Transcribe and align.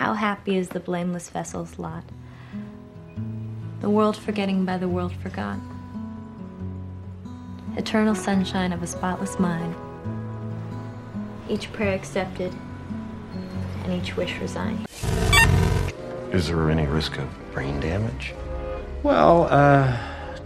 how 0.00 0.14
happy 0.14 0.56
is 0.56 0.70
the 0.70 0.80
blameless 0.80 1.28
vessel's 1.28 1.78
lot. 1.78 2.02
The 3.82 3.90
world 3.90 4.16
forgetting 4.16 4.64
by 4.64 4.78
the 4.78 4.88
world 4.88 5.12
forgot. 5.12 5.58
Eternal 7.76 8.14
sunshine 8.14 8.72
of 8.72 8.82
a 8.82 8.86
spotless 8.86 9.38
mind. 9.38 9.74
Each 11.50 11.70
prayer 11.74 11.94
accepted, 11.94 12.50
and 13.84 13.92
each 13.92 14.16
wish 14.16 14.38
resigned. 14.38 14.86
Is 16.32 16.48
there 16.48 16.70
any 16.70 16.86
risk 16.86 17.18
of 17.18 17.28
brain 17.52 17.78
damage? 17.78 18.32
Well, 19.02 19.48
uh, 19.50 19.98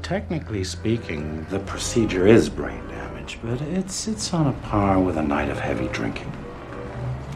technically 0.03 0.65
speaking, 0.65 1.47
the 1.51 1.61
procedure 1.61 2.27
is 2.27 2.49
brain 2.49 2.85
damage, 2.89 3.39
but 3.41 3.61
it's 3.61 4.09
it's 4.09 4.35
on 4.35 4.49
a 4.49 4.53
par 4.69 4.99
with 4.99 5.17
a 5.17 5.23
night 5.23 5.49
of 5.49 5.61
heavy 5.61 5.87
drinking. 5.93 6.33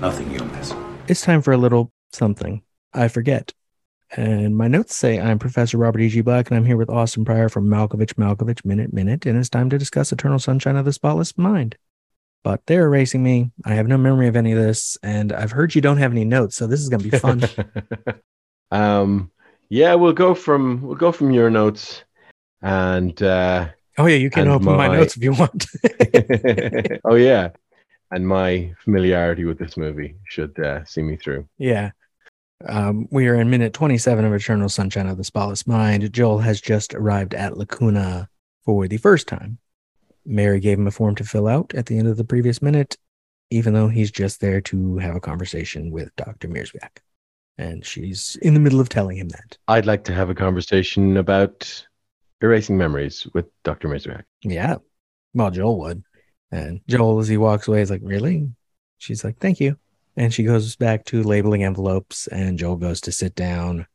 Nothing 0.01 0.33
you'll 0.33 0.47
miss. 0.47 0.75
It's 1.07 1.21
time 1.21 1.43
for 1.43 1.53
a 1.53 1.57
little 1.57 1.93
something. 2.13 2.63
I 2.93 3.09
forget. 3.09 3.53
And 4.17 4.57
my 4.57 4.69
notes 4.69 4.97
say 4.97 5.21
I'm 5.21 5.39
Professor 5.39 5.77
Robert 5.77 6.01
E.G. 6.01 6.23
Black, 6.23 6.49
and 6.49 6.57
I'm 6.57 6.65
here 6.65 6.79
with 6.79 6.89
Austin 6.89 7.25
Pryor 7.25 7.49
from 7.49 7.69
Malkovich 7.69 8.15
Malkovich 8.15 8.65
Minute 8.65 8.93
Minute, 8.93 9.27
and 9.27 9.39
it's 9.39 9.51
time 9.51 9.69
to 9.71 9.79
discuss 9.79 10.13
Eternal 10.13 10.39
Sunshine 10.39 10.77
of 10.77 10.87
the 10.87 10.93
Spotless 10.93 11.37
Mind. 11.37 11.77
But 12.43 12.63
they're 12.67 12.87
erasing 12.87 13.23
me. 13.23 13.51
I 13.65 13.75
have 13.75 13.87
no 13.87 13.99
memory 13.99 14.27
of 14.27 14.37
any 14.37 14.53
of 14.53 14.59
this, 14.59 14.97
and 15.03 15.33
I've 15.33 15.51
heard 15.51 15.75
you 15.75 15.83
don't 15.83 15.99
have 15.99 16.13
any 16.13 16.25
notes, 16.25 16.57
so 16.57 16.67
this 16.67 16.81
is 16.81 16.89
going 16.89 17.03
to 17.03 17.11
be 17.11 17.19
fun. 17.19 17.43
um, 18.71 19.31
yeah, 19.69 19.95
we'll 19.95 20.15
go 20.15 20.35
from 20.35 20.81
we'll 20.81 20.97
go 20.97 21.13
from 21.13 21.31
your 21.31 21.51
notes, 21.51 22.03
and 22.63 23.23
uh, 23.23 23.69
oh 23.99 24.07
yeah, 24.07 24.17
you 24.17 24.31
can 24.31 24.49
open 24.49 24.67
my... 24.67 24.89
my- 24.89 24.97
notes 24.97 25.17
if 25.19 25.23
you 25.23 25.33
want. 25.33 25.67
oh 27.05 27.17
yeah, 27.17 27.51
and 28.11 28.27
my 28.27 28.73
familiarity 28.83 29.45
with 29.45 29.59
this 29.59 29.77
movie 29.77 30.17
should 30.25 30.59
uh, 30.59 30.83
see 30.85 31.03
me 31.03 31.17
through. 31.17 31.47
Yeah. 31.59 31.91
Um, 32.67 33.07
we 33.11 33.29
are 33.29 33.37
in 33.37 33.51
minute 33.51 33.73
27 33.73 34.25
of 34.25 34.33
Eternal 34.33 34.69
Sunshine 34.69 35.07
of 35.07 35.17
the 35.17 35.25
Spotless 35.25 35.67
Mind. 35.67 36.13
Joel 36.13 36.39
has 36.39 36.61
just 36.61 36.95
arrived 36.95 37.35
at 37.35 37.57
Lacuna 37.57 38.29
for 38.65 38.89
the 38.89 38.97
first 38.97 39.29
time. 39.29 39.59
Mary 40.27 40.61
gave 40.61 40.79
him 40.79 40.87
a 40.87 40.91
form 40.91 41.15
to 41.17 41.25
fill 41.25 41.47
out 41.47 41.73
at 41.75 41.87
the 41.87 41.99
end 41.99 42.09
of 42.09 42.17
the 42.17 42.25
previous 42.25 42.61
minute, 42.61 42.99
even 43.51 43.75
though 43.75 43.89
he's 43.89 44.11
just 44.11 44.41
there 44.41 44.61
to 44.61 44.99
have 44.99 45.15
a 45.15 45.21
conversation 45.21 45.91
with 45.91 46.15
Dr. 46.17 46.49
Mierzwiak. 46.49 46.99
And 47.57 47.85
she's 47.87 48.37
in 48.43 48.55
the 48.55 48.61
middle 48.61 48.81
of 48.81 48.89
telling 48.89 49.17
him 49.17 49.29
that. 49.29 49.57
I'd 49.69 49.87
like 49.87 50.05
to 50.05 50.15
have 50.15 50.29
a 50.29 50.35
conversation 50.35 51.17
about 51.17 51.87
erasing 52.43 52.77
memories 52.77 53.27
with 53.35 53.47
Dr. 53.63 53.89
Mierzwiak. 53.89 54.25
Yeah. 54.43 54.77
Well, 55.33 55.51
Joel 55.51 55.79
would. 55.79 56.03
And 56.51 56.81
Joel, 56.89 57.21
as 57.21 57.29
he 57.29 57.37
walks 57.37 57.69
away, 57.69 57.83
is 57.83 57.91
like, 57.91 58.01
Really? 58.03 58.49
She's 58.99 59.23
like, 59.23 59.39
Thank 59.39 59.61
you. 59.61 59.77
And 60.19 60.35
she 60.35 60.43
goes 60.43 60.75
back 60.75 61.05
to 61.07 61.23
labeling 61.23 61.63
envelopes, 61.63 62.27
and 62.27 62.59
Joel 62.59 62.75
goes 62.75 63.01
to 63.03 63.13
sit 63.13 63.37
down. 63.37 63.87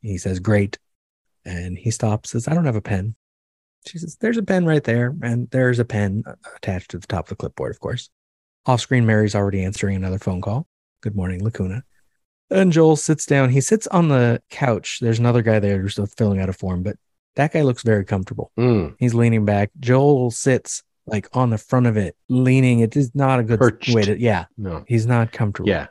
He 0.00 0.16
says, 0.16 0.40
Great. 0.40 0.78
And 1.44 1.76
he 1.76 1.90
stops, 1.90 2.30
says, 2.30 2.48
I 2.48 2.54
don't 2.54 2.64
have 2.64 2.74
a 2.74 2.80
pen. 2.80 3.14
She 3.86 3.98
says, 3.98 4.16
There's 4.18 4.38
a 4.38 4.42
pen 4.42 4.64
right 4.64 4.82
there. 4.82 5.14
And 5.22 5.50
there's 5.50 5.78
a 5.78 5.84
pen 5.84 6.24
attached 6.56 6.92
to 6.92 6.98
the 6.98 7.06
top 7.06 7.26
of 7.26 7.28
the 7.28 7.36
clipboard, 7.36 7.70
of 7.70 7.80
course. 7.80 8.08
Off 8.64 8.80
screen, 8.80 9.04
Mary's 9.04 9.34
already 9.34 9.62
answering 9.62 9.94
another 9.94 10.18
phone 10.18 10.40
call. 10.40 10.66
Good 11.02 11.14
morning, 11.14 11.44
Lacuna. 11.44 11.84
And 12.50 12.72
Joel 12.72 12.96
sits 12.96 13.26
down. 13.26 13.50
He 13.50 13.60
sits 13.60 13.86
on 13.88 14.08
the 14.08 14.42
couch. 14.48 15.00
There's 15.02 15.18
another 15.18 15.42
guy 15.42 15.58
there 15.58 15.82
who's 15.82 16.00
filling 16.16 16.40
out 16.40 16.48
a 16.48 16.54
form, 16.54 16.82
but 16.82 16.96
that 17.36 17.52
guy 17.52 17.60
looks 17.60 17.82
very 17.82 18.06
comfortable. 18.06 18.52
Mm. 18.58 18.96
He's 18.98 19.12
leaning 19.12 19.44
back. 19.44 19.70
Joel 19.78 20.30
sits 20.30 20.82
like 21.08 21.28
on 21.32 21.50
the 21.50 21.58
front 21.58 21.86
of 21.86 21.96
it, 21.96 22.16
leaning. 22.28 22.80
It 22.80 22.96
is 22.96 23.14
not 23.14 23.40
a 23.40 23.42
good 23.42 23.58
Perched. 23.60 23.94
way 23.94 24.02
to, 24.02 24.18
yeah, 24.18 24.46
No. 24.56 24.84
he's 24.88 25.06
not 25.06 25.32
comfortable. 25.32 25.68
Yeah. 25.68 25.86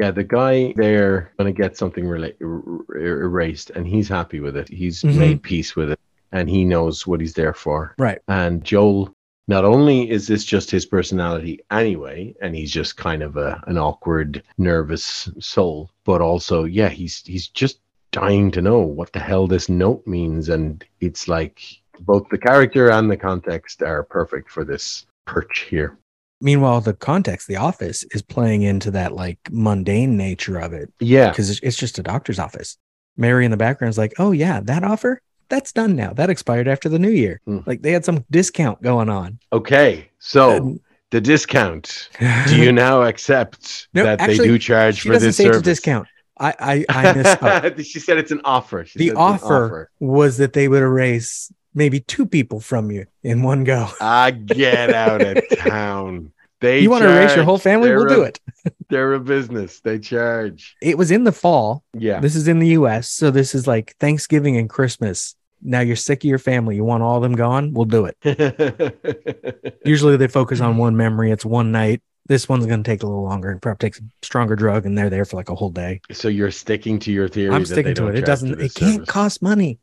Yeah, 0.00 0.10
the 0.10 0.24
guy 0.24 0.72
there 0.76 1.32
going 1.38 1.52
to 1.54 1.62
get 1.62 1.76
something 1.76 2.04
rela- 2.04 2.34
er- 2.40 2.84
er- 2.90 3.22
erased, 3.22 3.70
and 3.70 3.86
he's 3.86 4.08
happy 4.08 4.40
with 4.40 4.56
it. 4.56 4.68
He's 4.68 5.02
Mhm. 5.02 5.16
made 5.16 5.42
peace 5.42 5.76
with 5.76 5.90
it, 5.90 6.00
and 6.32 6.48
he 6.50 6.64
knows 6.64 7.06
what 7.06 7.20
he's 7.20 7.34
there 7.34 7.54
for. 7.54 7.94
Right. 7.98 8.18
And 8.26 8.64
Joel, 8.64 9.14
not 9.48 9.64
only 9.64 10.10
is 10.10 10.26
this 10.26 10.44
just 10.44 10.70
his 10.70 10.86
personality 10.86 11.60
anyway, 11.70 12.34
and 12.42 12.54
he's 12.56 12.70
just 12.70 12.96
kind 12.96 13.22
of 13.22 13.36
a 13.36 13.62
an 13.66 13.78
awkward, 13.78 14.42
nervous 14.58 15.28
soul, 15.38 15.90
but 16.04 16.20
also, 16.20 16.64
yeah, 16.64 16.88
he's 16.88 17.22
he's 17.24 17.46
just 17.48 17.78
dying 18.10 18.50
to 18.52 18.62
know 18.62 18.80
what 18.80 19.12
the 19.12 19.20
hell 19.20 19.46
this 19.46 19.68
note 19.68 20.04
means, 20.06 20.48
and 20.48 20.84
it's 21.00 21.28
like 21.28 21.60
both 22.00 22.28
the 22.30 22.38
character 22.38 22.90
and 22.90 23.10
the 23.10 23.16
context 23.16 23.82
are 23.82 24.02
perfect 24.02 24.50
for 24.50 24.64
this 24.64 25.06
perch 25.26 25.66
here. 25.70 25.96
Meanwhile, 26.40 26.80
the 26.80 26.94
context, 26.94 27.46
the 27.46 27.56
office 27.56 28.04
is 28.12 28.22
playing 28.22 28.62
into 28.62 28.90
that 28.90 29.12
like 29.12 29.38
mundane 29.50 30.16
nature 30.16 30.58
of 30.58 30.72
it 30.72 30.92
Yeah. 30.98 31.28
because 31.30 31.60
it's, 31.60 31.76
just 31.76 31.98
a 31.98 32.02
doctor's 32.02 32.38
office. 32.40 32.76
Mary 33.16 33.44
in 33.44 33.50
the 33.52 33.56
background 33.56 33.90
is 33.90 33.98
like, 33.98 34.14
oh, 34.18 34.32
yeah, 34.32 34.60
that 34.64 34.82
offer, 34.82 35.20
that's 35.48 35.70
done 35.72 35.94
now. 35.94 36.12
That 36.12 36.30
expired 36.30 36.66
after 36.66 36.88
the 36.88 36.98
new 36.98 37.10
year. 37.10 37.40
Hmm. 37.44 37.58
Like 37.66 37.82
they 37.82 37.92
had 37.92 38.04
some 38.04 38.24
discount 38.30 38.82
going 38.82 39.08
on. 39.08 39.38
Okay. 39.52 40.10
So 40.18 40.50
And- 40.50 40.80
the 41.10 41.20
discount. 41.20 42.08
Do 42.48 42.56
you 42.56 42.72
now 42.72 43.02
accept 43.02 43.88
No, 43.94 44.02
that 44.02 44.20
actually, 44.20 44.38
they 44.38 44.44
do 44.46 44.58
charge 44.58 44.96
she 45.00 45.08
for 45.08 45.12
doesn't 45.12 45.28
this 45.28 45.36
say 45.36 45.44
service? 45.44 45.58
it's 45.58 45.66
a 45.68 45.70
discount. 45.70 46.08
I, 46.40 46.54
I, 46.58 46.84
I 46.88 47.12
misspoke. 47.12 47.84
she 47.84 48.00
said 48.00 48.16
it's 48.18 48.30
an 48.32 48.40
offer. 48.44 48.84
She 48.86 48.98
the 48.98 49.10
an 49.10 49.16
offer, 49.18 49.90
was 50.00 50.38
that 50.38 50.54
they 50.54 50.66
would 50.68 50.82
erase 50.82 51.52
maybe 51.74 52.00
two 52.00 52.26
people 52.26 52.60
from 52.60 52.90
you 52.90 53.06
in 53.22 53.42
one 53.42 53.64
go. 53.64 53.88
I 54.00 54.30
get 54.30 54.92
out 54.92 55.22
of 55.22 55.42
town. 55.58 56.32
They 56.60 56.80
you 56.80 56.90
want 56.90 57.02
to 57.02 57.10
erase 57.10 57.34
your 57.34 57.44
whole 57.44 57.58
family? 57.58 57.88
They're 57.88 57.98
We'll 57.98 58.08
do 58.14 58.22
it. 58.22 58.40
They're 58.88 59.14
a 59.14 59.20
business. 59.20 59.80
They 59.80 59.98
charge. 59.98 60.76
It 60.80 60.96
was 60.96 61.10
in 61.10 61.24
the 61.24 61.32
fall. 61.32 61.82
Yeah. 61.92 62.20
This 62.20 62.36
is 62.36 62.46
in 62.46 62.60
the 62.60 62.68
US. 62.68 63.08
So 63.08 63.30
this 63.32 63.54
is 63.54 63.66
like 63.66 63.96
Thanksgiving 63.98 64.56
and 64.56 64.70
Christmas. 64.70 65.34
Now 65.60 65.80
you're 65.80 65.96
sick 65.96 66.22
of 66.22 66.28
your 66.28 66.38
family. 66.38 66.76
You 66.76 66.84
want 66.84 67.02
all 67.02 67.16
of 67.16 67.22
them 67.22 67.34
gone? 67.34 67.72
We'll 67.72 67.86
do 67.86 68.06
it. 68.06 69.76
Usually 69.84 70.16
they 70.16 70.28
focus 70.28 70.60
on 70.60 70.76
one 70.76 70.96
memory. 70.96 71.30
It's 71.32 71.44
one 71.44 71.72
night. 71.72 72.02
This 72.26 72.48
one's 72.48 72.66
going 72.66 72.82
to 72.84 72.88
take 72.88 73.02
a 73.02 73.06
little 73.06 73.24
longer 73.24 73.50
and 73.50 73.60
probably 73.60 73.78
takes 73.88 73.98
a 73.98 74.02
stronger 74.22 74.54
drug 74.54 74.86
and 74.86 74.96
they're 74.96 75.10
there 75.10 75.24
for 75.24 75.36
like 75.36 75.48
a 75.48 75.56
whole 75.56 75.70
day. 75.70 76.00
so 76.12 76.28
you're 76.28 76.52
sticking 76.52 77.00
to 77.00 77.12
your 77.12 77.28
theory. 77.28 77.52
I'm 77.52 77.62
that 77.62 77.68
they 77.68 77.74
sticking 77.74 77.94
to 77.96 78.06
it. 78.08 78.18
It 78.18 78.24
doesn't, 78.24 78.52
it 78.52 78.56
this 78.58 78.74
can't 78.74 79.06
cost 79.06 79.42
money. 79.42 79.80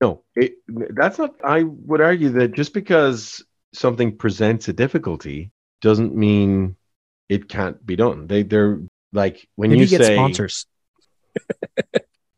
No, 0.00 0.22
it, 0.34 0.54
that's 0.68 1.18
not. 1.18 1.34
I 1.44 1.64
would 1.64 2.00
argue 2.00 2.30
that 2.30 2.52
just 2.52 2.72
because 2.72 3.44
something 3.72 4.16
presents 4.16 4.68
a 4.68 4.72
difficulty 4.72 5.50
doesn't 5.80 6.14
mean 6.14 6.76
it 7.28 7.48
can't 7.48 7.84
be 7.84 7.96
done. 7.96 8.26
They 8.26 8.42
they're 8.42 8.80
like 9.12 9.48
when 9.56 9.70
Maybe 9.70 9.82
you 9.82 9.88
get 9.88 10.04
say 10.04 10.14
sponsors. 10.14 10.66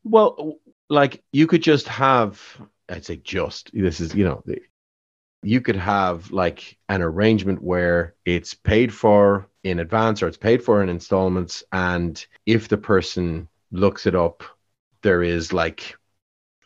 Well, 0.02 0.58
like 0.88 1.22
you 1.32 1.46
could 1.46 1.62
just 1.62 1.86
have, 1.88 2.40
I'd 2.88 3.04
say 3.04 3.16
just, 3.16 3.70
this 3.72 4.00
is, 4.00 4.14
you 4.14 4.24
know, 4.24 4.42
you 5.42 5.60
could 5.60 5.76
have 5.76 6.30
like 6.30 6.78
an 6.88 7.02
arrangement 7.02 7.62
where 7.62 8.14
it's 8.24 8.54
paid 8.54 8.92
for 8.92 9.46
in 9.62 9.78
advance 9.78 10.22
or 10.22 10.28
it's 10.28 10.36
paid 10.36 10.64
for 10.64 10.82
in 10.82 10.88
installments. 10.88 11.62
And 11.70 12.24
if 12.44 12.68
the 12.68 12.78
person 12.78 13.48
looks 13.70 14.06
it 14.06 14.14
up, 14.14 14.42
there 15.02 15.22
is 15.22 15.52
like, 15.52 15.96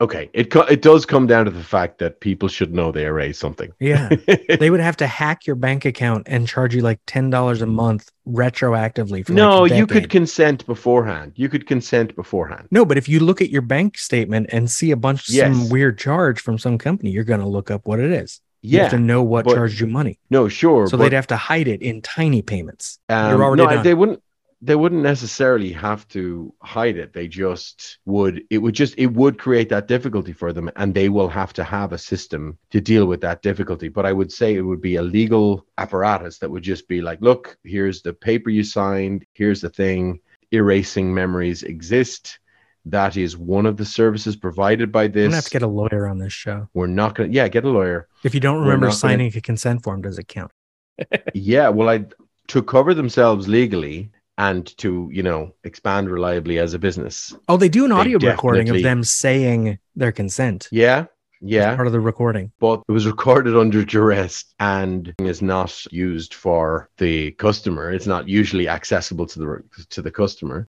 okay, 0.00 0.28
it, 0.32 0.50
co- 0.50 0.62
it 0.62 0.82
does 0.82 1.06
come 1.06 1.26
down 1.26 1.44
to 1.44 1.50
the 1.50 1.62
fact 1.62 1.98
that 1.98 2.20
people 2.20 2.48
should 2.48 2.74
know 2.74 2.90
they 2.92 3.04
erase 3.04 3.38
something. 3.38 3.72
Yeah. 3.80 4.08
they 4.58 4.70
would 4.70 4.80
have 4.80 4.96
to 4.98 5.06
hack 5.06 5.46
your 5.46 5.56
bank 5.56 5.84
account 5.84 6.24
and 6.26 6.46
charge 6.48 6.74
you 6.74 6.82
like 6.82 7.04
$10 7.06 7.62
a 7.62 7.66
month 7.66 8.10
retroactively. 8.26 9.24
For 9.26 9.32
no, 9.32 9.64
a 9.64 9.74
you 9.74 9.86
could 9.86 10.10
consent 10.10 10.66
beforehand. 10.66 11.32
You 11.36 11.48
could 11.48 11.66
consent 11.66 12.14
beforehand. 12.16 12.68
No, 12.70 12.84
but 12.84 12.98
if 12.98 13.08
you 13.08 13.20
look 13.20 13.40
at 13.40 13.50
your 13.50 13.62
bank 13.62 13.98
statement 13.98 14.48
and 14.52 14.70
see 14.70 14.90
a 14.90 14.96
bunch 14.96 15.28
of 15.28 15.34
some 15.34 15.68
weird 15.68 15.98
charge 15.98 16.40
from 16.40 16.58
some 16.58 16.78
company, 16.78 17.10
you're 17.10 17.24
going 17.24 17.40
to 17.40 17.48
look 17.48 17.70
up 17.70 17.86
what 17.86 18.00
it 18.00 18.10
is. 18.10 18.40
You 18.62 18.78
Yeah. 18.78 18.82
have 18.84 18.92
to 18.92 18.98
know 18.98 19.22
what 19.22 19.44
but- 19.44 19.54
charged 19.54 19.80
you 19.80 19.86
money. 19.86 20.18
No, 20.30 20.48
sure. 20.48 20.86
So 20.86 20.96
but- 20.96 21.04
they'd 21.04 21.16
have 21.16 21.26
to 21.28 21.36
hide 21.36 21.68
it 21.68 21.82
in 21.82 22.00
tiny 22.02 22.42
payments. 22.42 22.98
Um, 23.08 23.30
You're 23.30 23.44
already 23.44 23.62
no, 23.62 23.70
done. 23.70 23.84
they 23.84 23.94
wouldn't. 23.94 24.22
They 24.64 24.76
wouldn't 24.76 25.02
necessarily 25.02 25.72
have 25.72 26.08
to 26.08 26.54
hide 26.62 26.96
it. 26.96 27.12
They 27.12 27.28
just 27.28 27.98
would. 28.06 28.42
It 28.48 28.58
would 28.58 28.74
just. 28.74 28.94
It 28.96 29.08
would 29.08 29.38
create 29.38 29.68
that 29.68 29.88
difficulty 29.88 30.32
for 30.32 30.52
them, 30.52 30.70
and 30.76 30.94
they 30.94 31.08
will 31.10 31.28
have 31.28 31.52
to 31.54 31.64
have 31.64 31.92
a 31.92 31.98
system 31.98 32.56
to 32.70 32.80
deal 32.80 33.04
with 33.06 33.20
that 33.20 33.42
difficulty. 33.42 33.88
But 33.88 34.06
I 34.06 34.12
would 34.12 34.32
say 34.32 34.54
it 34.54 34.62
would 34.62 34.80
be 34.80 34.96
a 34.96 35.02
legal 35.02 35.66
apparatus 35.76 36.38
that 36.38 36.50
would 36.50 36.62
just 36.62 36.88
be 36.88 37.02
like, 37.02 37.20
look, 37.20 37.58
here's 37.62 38.00
the 38.02 38.14
paper 38.14 38.48
you 38.48 38.64
signed. 38.64 39.26
Here's 39.34 39.60
the 39.60 39.70
thing. 39.70 40.20
Erasing 40.50 41.12
memories 41.12 41.62
exist. 41.62 42.38
That 42.86 43.16
is 43.16 43.36
one 43.36 43.66
of 43.66 43.76
the 43.76 43.84
services 43.84 44.36
provided 44.36 44.92
by 44.92 45.04
I'm 45.04 45.12
going 45.12 45.24
this. 45.24 45.32
to 45.32 45.36
have 45.36 45.44
to 45.44 45.50
get 45.50 45.62
a 45.62 45.66
lawyer 45.66 46.06
on 46.06 46.18
this 46.18 46.32
show. 46.32 46.68
We're 46.74 46.86
not 46.86 47.14
gonna. 47.16 47.30
Yeah, 47.32 47.48
get 47.48 47.64
a 47.64 47.70
lawyer. 47.70 48.08
If 48.22 48.34
you 48.34 48.40
don't 48.40 48.60
remember 48.60 48.86
not 48.86 49.00
gonna- 49.00 49.12
signing 49.12 49.32
a 49.36 49.40
consent 49.40 49.82
form, 49.82 50.00
does 50.02 50.18
it 50.18 50.28
count? 50.28 50.50
yeah 51.34 51.68
well 51.68 51.88
i 51.88 52.04
to 52.46 52.62
cover 52.62 52.94
themselves 52.94 53.48
legally 53.48 54.10
and 54.38 54.76
to 54.78 55.08
you 55.12 55.22
know 55.22 55.52
expand 55.64 56.10
reliably 56.10 56.58
as 56.58 56.74
a 56.74 56.78
business 56.78 57.34
Oh, 57.48 57.56
they 57.56 57.68
do 57.68 57.84
an 57.84 57.90
They 57.90 57.96
audio 57.96 58.18
recording 58.18 58.68
of 58.70 58.82
them 58.82 59.04
saying 59.04 59.78
their 59.96 60.12
consent. 60.12 60.68
yeah 60.72 61.06
yeah 61.40 61.74
Part 61.76 61.86
of 61.86 61.92
the 61.92 62.00
recording. 62.00 62.50
but 62.58 62.82
it 62.88 62.92
was 62.92 63.06
recorded 63.06 63.56
under 63.56 63.84
duress 63.84 64.44
and 64.60 65.12
is 65.18 65.42
not 65.42 65.84
used 65.92 66.34
for 66.34 66.88
the 66.98 67.32
customer 67.32 67.92
it's 67.92 68.06
not 68.06 68.28
usually 68.28 68.68
accessible 68.68 69.26
to 69.26 69.38
the 69.38 69.62
to 69.90 70.02
the 70.02 70.10
customer 70.10 70.66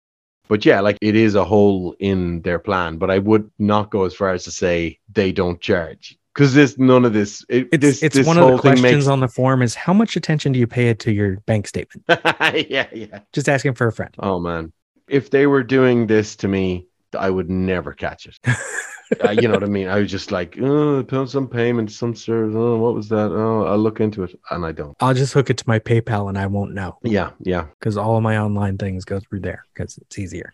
But 0.49 0.65
yeah, 0.67 0.81
like 0.81 0.99
it 1.01 1.15
is 1.15 1.35
a 1.37 1.45
hole 1.45 1.95
in 2.01 2.43
their 2.43 2.59
plan. 2.59 2.99
But 2.99 3.09
I 3.11 3.19
would 3.19 3.47
not 3.59 3.91
go 3.95 4.05
as 4.05 4.15
far 4.15 4.31
as 4.35 4.43
to 4.45 4.51
say 4.51 4.99
they 5.13 5.31
don't 5.33 5.61
charge 5.61 6.19
because 6.35 6.55
there's 6.55 6.79
none 6.79 7.05
of 7.05 7.13
this. 7.13 7.45
It, 7.49 7.69
It's 7.73 7.81
this, 7.83 8.03
it's 8.03 8.17
this 8.17 8.27
one 8.27 8.39
of 8.39 8.49
the 8.51 8.59
questions 8.59 8.83
makes- 8.83 9.07
on 9.07 9.21
the 9.21 9.29
form 9.29 9.63
is 9.63 9.75
how 9.75 9.93
much 9.93 10.17
attention 10.17 10.53
do 10.53 10.59
you 10.59 10.67
pay 10.67 10.89
it 10.89 10.99
to 11.01 11.13
your 11.13 11.41
bank 11.47 11.67
statement? 11.67 12.05
yeah, 12.09 12.87
yeah. 12.93 13.21
Just 13.33 13.49
asking 13.49 13.75
for 13.75 13.87
a 13.87 13.93
friend. 13.93 14.15
Oh 14.21 14.39
man, 14.39 14.73
if 15.09 15.31
they 15.31 15.47
were 15.47 15.63
doing 15.63 16.07
this 16.07 16.37
to 16.37 16.49
me, 16.49 16.87
I 17.19 17.31
would 17.31 17.51
never 17.51 17.93
catch 17.93 18.27
it. 18.27 18.39
uh, 19.25 19.31
you 19.33 19.49
know 19.49 19.55
what 19.55 19.65
I 19.65 19.67
mean? 19.67 19.89
I 19.89 19.99
was 19.99 20.09
just 20.11 20.31
like, 20.31 20.57
oh, 20.61 21.05
some 21.27 21.49
payment, 21.49 21.91
some 21.91 22.15
service. 22.15 22.55
Oh, 22.57 22.79
what 22.79 22.95
was 22.95 23.09
that? 23.09 23.33
Oh, 23.33 23.65
I'll 23.67 23.79
look 23.79 23.99
into 24.01 24.23
it, 24.23 24.39
and 24.53 24.65
I 24.65 24.71
don't. 24.71 24.97
I'll 25.01 25.15
just 25.15 25.33
hook 25.33 25.51
it 25.51 25.57
to 25.59 25.65
my 25.67 25.81
PayPal 25.81 26.29
and 26.29 26.39
I 26.39 26.47
won't 26.47 26.73
know 26.75 26.99
Yeah, 27.03 27.31
yeah, 27.41 27.67
because 27.81 27.97
all 27.97 28.17
of 28.17 28.23
my 28.23 28.39
online 28.39 28.79
things 28.79 29.05
go 29.05 29.19
through 29.19 29.41
there 29.41 29.65
because 29.75 29.99
it's 29.99 30.19
easier. 30.19 30.53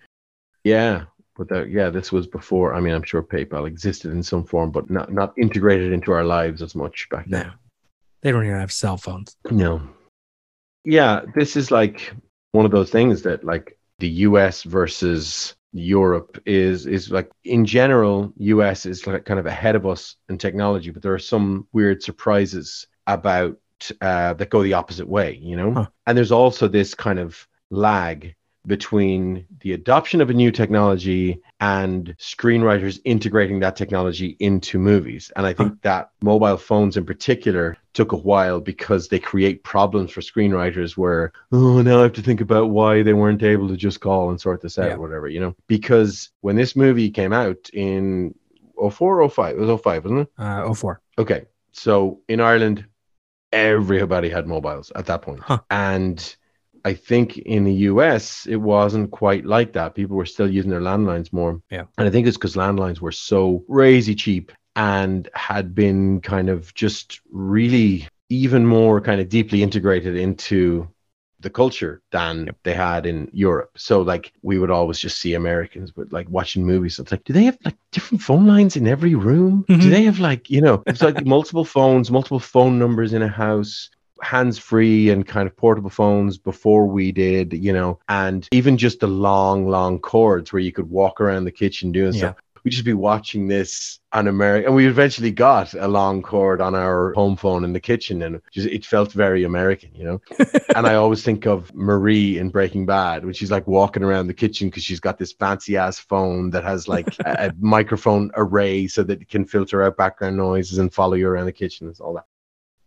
yeah. 0.65 1.05
But 1.39 1.49
that, 1.49 1.71
yeah, 1.71 1.91
this 1.91 2.13
was 2.13 2.27
before. 2.27 2.75
I 2.75 2.81
mean, 2.81 2.95
I'm 2.95 3.03
sure 3.03 3.23
PayPal 3.23 3.67
existed 3.67 4.11
in 4.13 4.23
some 4.23 4.45
form, 4.45 4.71
but 4.71 4.89
not 4.91 5.13
not 5.13 5.35
integrated 5.37 5.93
into 5.93 6.13
our 6.13 6.25
lives 6.25 6.63
as 6.63 6.75
much 6.75 7.09
back 7.11 7.27
No, 7.29 7.39
then. 7.39 7.53
they 8.23 8.33
don't 8.33 8.45
even 8.45 8.59
have 8.59 8.73
cell 8.73 8.97
phones. 8.97 9.37
No. 9.51 9.83
Yeah, 10.85 11.23
this 11.35 11.57
is 11.57 11.71
like 11.71 12.13
one 12.53 12.65
of 12.65 12.71
those 12.71 12.91
things 12.91 13.23
that 13.23 13.45
like 13.45 13.77
the 13.99 14.09
US 14.09 14.63
versus 14.63 15.55
Europe 15.73 16.41
is 16.47 16.87
is 16.87 17.11
like 17.11 17.31
in 17.45 17.67
general 17.67 18.33
US 18.39 18.87
is 18.87 19.07
like 19.07 19.25
kind 19.27 19.41
of 19.41 19.47
ahead 19.47 19.75
of 19.77 19.85
us 19.87 20.17
in 20.29 20.39
technology, 20.39 20.91
but 20.91 21.03
there 21.03 21.13
are 21.15 21.19
some 21.19 21.67
weird 21.73 22.03
surprises 22.03 22.87
about 23.07 23.57
uh, 24.01 24.33
that 24.35 24.49
go 24.49 24.63
the 24.63 24.73
opposite 24.73 25.07
way, 25.09 25.37
you 25.43 25.57
know. 25.57 25.73
Huh. 25.75 25.87
And 26.07 26.17
there's 26.17 26.33
also 26.33 26.67
this 26.69 26.95
kind 26.95 27.19
of 27.19 27.47
lag 27.71 28.35
between 28.67 29.47
the 29.61 29.73
adoption 29.73 30.21
of 30.21 30.29
a 30.31 30.35
new 30.35 30.51
technology 30.51 31.41
and 31.61 32.15
screenwriters 32.19 32.99
integrating 33.05 33.61
that 33.61 33.77
technology 33.77 34.37
into 34.41 34.79
movies. 34.79 35.31
And 35.37 35.47
I 35.47 35.53
think 35.53 35.81
that 35.83 36.11
mobile 36.21 36.57
phones 36.57 36.97
in 36.97 37.07
particular 37.07 37.77
took 37.95 38.13
a 38.13 38.17
while 38.17 38.61
because 38.61 39.09
they 39.09 39.19
create 39.19 39.63
problems 39.65 40.11
for 40.11 40.21
screenwriters 40.21 40.97
where, 40.97 41.33
oh, 41.53 41.81
now 41.81 42.01
I 42.01 42.03
have 42.03 42.13
to 42.15 42.23
think 42.23 42.41
about 42.41 42.71
why 42.71 43.03
they 43.03 43.15
weren't 43.15 43.43
able 43.43 43.69
to 43.69 43.77
just 43.77 44.01
call 44.01 44.31
and 44.31 44.41
sort 44.41 44.61
this 44.61 44.79
out 44.79 44.89
Yeah. 44.89 44.95
or 44.97 45.01
whatever, 45.01 45.29
you 45.29 45.41
know? 45.41 45.55
Because 45.69 46.31
when 46.41 46.57
this 46.57 46.77
movie 46.77 47.11
came 47.11 47.33
out 47.33 47.71
in 47.73 48.35
04 48.79 49.23
or 49.23 49.31
05, 49.31 49.57
it 49.57 49.61
was 49.61 49.81
05, 49.81 50.05
wasn't 50.05 50.21
it? 50.23 50.29
Uh, 50.37 50.75
04. 50.75 51.01
Okay. 51.19 51.45
So 51.73 52.21
in 52.29 52.41
Ireland, 52.41 52.85
everybody 53.53 54.29
had 54.29 54.47
mobiles 54.47 54.91
at 54.95 55.07
that 55.07 55.23
point. 55.23 55.41
Huh. 55.41 55.61
And 55.71 56.37
I 56.87 56.95
think 56.95 57.39
in 57.39 57.65
the 57.65 57.79
US, 57.91 58.47
it 58.47 58.61
wasn't 58.75 59.11
quite 59.11 59.45
like 59.45 59.73
that. 59.73 59.97
People 59.97 60.17
were 60.17 60.33
still 60.35 60.49
using 60.49 60.71
their 60.71 60.87
landlines 60.91 61.33
more. 61.33 61.61
Yeah. 61.69 61.87
And 61.99 62.07
I 62.07 62.11
think 62.13 62.29
it's 62.29 62.37
because 62.37 62.55
landlines 62.55 63.01
were 63.01 63.11
so 63.11 63.65
crazy 63.69 64.15
cheap 64.15 64.53
and 64.77 65.29
had 65.35 65.75
been 65.75 66.21
kind 66.21 66.49
of 66.49 66.73
just 66.75 67.21
really 67.33 68.07
even 68.29 68.65
more 68.65 69.01
kind 69.01 69.21
of 69.21 69.29
deeply 69.29 69.65
integrated 69.65 70.17
into 70.17 70.89
the 71.41 71.51
culture 71.51 72.03
than 72.13 72.51
they 72.63 72.75
had 72.75 73.05
in 73.05 73.29
Europe. 73.33 73.71
So 73.77 74.03
like 74.03 74.33
we 74.43 74.59
would 74.61 74.71
always 74.71 75.01
just 75.01 75.19
see 75.19 75.35
Americans 75.35 75.97
with 75.97 76.13
like 76.13 76.29
watching 76.31 76.65
movies. 76.65 77.01
It's 77.01 77.11
like, 77.11 77.25
do 77.25 77.33
they 77.33 77.45
have 77.45 77.59
like 77.65 77.77
different 77.91 78.23
phone 78.23 78.47
lines 78.47 78.77
in 78.77 78.87
every 78.87 79.17
room? 79.17 79.65
Do 79.67 79.75
Mhm. 79.75 79.91
they 79.91 80.05
have 80.05 80.21
like, 80.21 80.49
you 80.51 80.61
know, 80.61 80.85
it's 80.87 81.03
like 81.03 81.27
multiple 81.27 81.65
phones, 81.65 82.13
multiple 82.13 82.41
phone 82.55 82.79
numbers 82.79 83.13
in 83.13 83.23
a 83.23 83.29
house, 83.29 83.91
hands 84.23 84.59
free 84.59 85.11
and 85.11 85.27
kind 85.27 85.47
of 85.47 85.57
portable 85.57 85.91
phones 85.91 86.39
before 86.39 86.87
we 86.87 87.13
did, 87.13 87.53
you 87.53 87.73
know, 87.73 87.99
and 88.09 88.49
even 88.53 88.77
just 88.77 89.01
the 89.01 89.07
long, 89.07 89.69
long 89.69 89.99
cords 89.99 90.53
where 90.53 90.61
you 90.61 90.73
could 90.73 90.89
walk 90.91 91.21
around 91.21 91.45
the 91.45 91.53
kitchen 91.53 91.93
doing 91.93 92.13
Yeah. 92.15 92.19
stuff. 92.19 92.37
We'd 92.65 92.73
just 92.73 92.85
be 92.85 92.95
watching 92.95 93.47
this 93.47 94.01
on 94.13 94.27
America, 94.27 94.67
and 94.67 94.75
we 94.75 94.89
eventually 94.89 95.31
got 95.31 95.73
a 95.75 95.87
long 95.87 96.21
cord 96.21 96.61
on 96.61 96.75
our 96.75 97.13
home 97.13 97.37
phone 97.37 97.63
in 97.63 97.73
the 97.73 97.79
kitchen, 97.79 98.23
and 98.23 98.41
just 98.51 98.67
it 98.67 98.85
felt 98.85 99.13
very 99.13 99.45
American, 99.45 99.91
you 99.95 100.03
know. 100.03 100.21
and 100.75 100.85
I 100.85 100.97
always 100.97 101.23
think 101.23 101.47
of 101.47 101.73
Marie 101.77 102.39
in 102.39 102.51
Breaking 102.51 102.85
Bad 102.85 103.25
when 103.25 103.35
she's 103.35 103.53
like 103.53 103.69
walking 103.69 104.03
around 104.03 104.27
the 104.27 104.35
kitchen 104.35 104.67
because 104.67 104.83
she's 104.83 104.99
got 104.99 105.17
this 105.17 105.33
fancy 105.33 105.77
ass 105.77 106.01
phone 106.01 106.51
that 106.51 106.65
has 106.65 106.89
like 106.89 107.07
a, 107.25 107.51
a 107.51 107.53
microphone 107.61 108.33
array 108.35 108.89
so 108.89 109.05
that 109.05 109.23
it 109.23 109.29
can 109.29 109.45
filter 109.45 109.85
out 109.85 109.97
background 109.97 110.37
noises 110.37 110.79
and 110.79 110.93
follow 110.93 111.15
you 111.15 111.29
around 111.29 111.47
the 111.47 111.53
kitchen 111.53 111.87
and 111.87 112.01
all 112.01 112.15
that. 112.15 112.25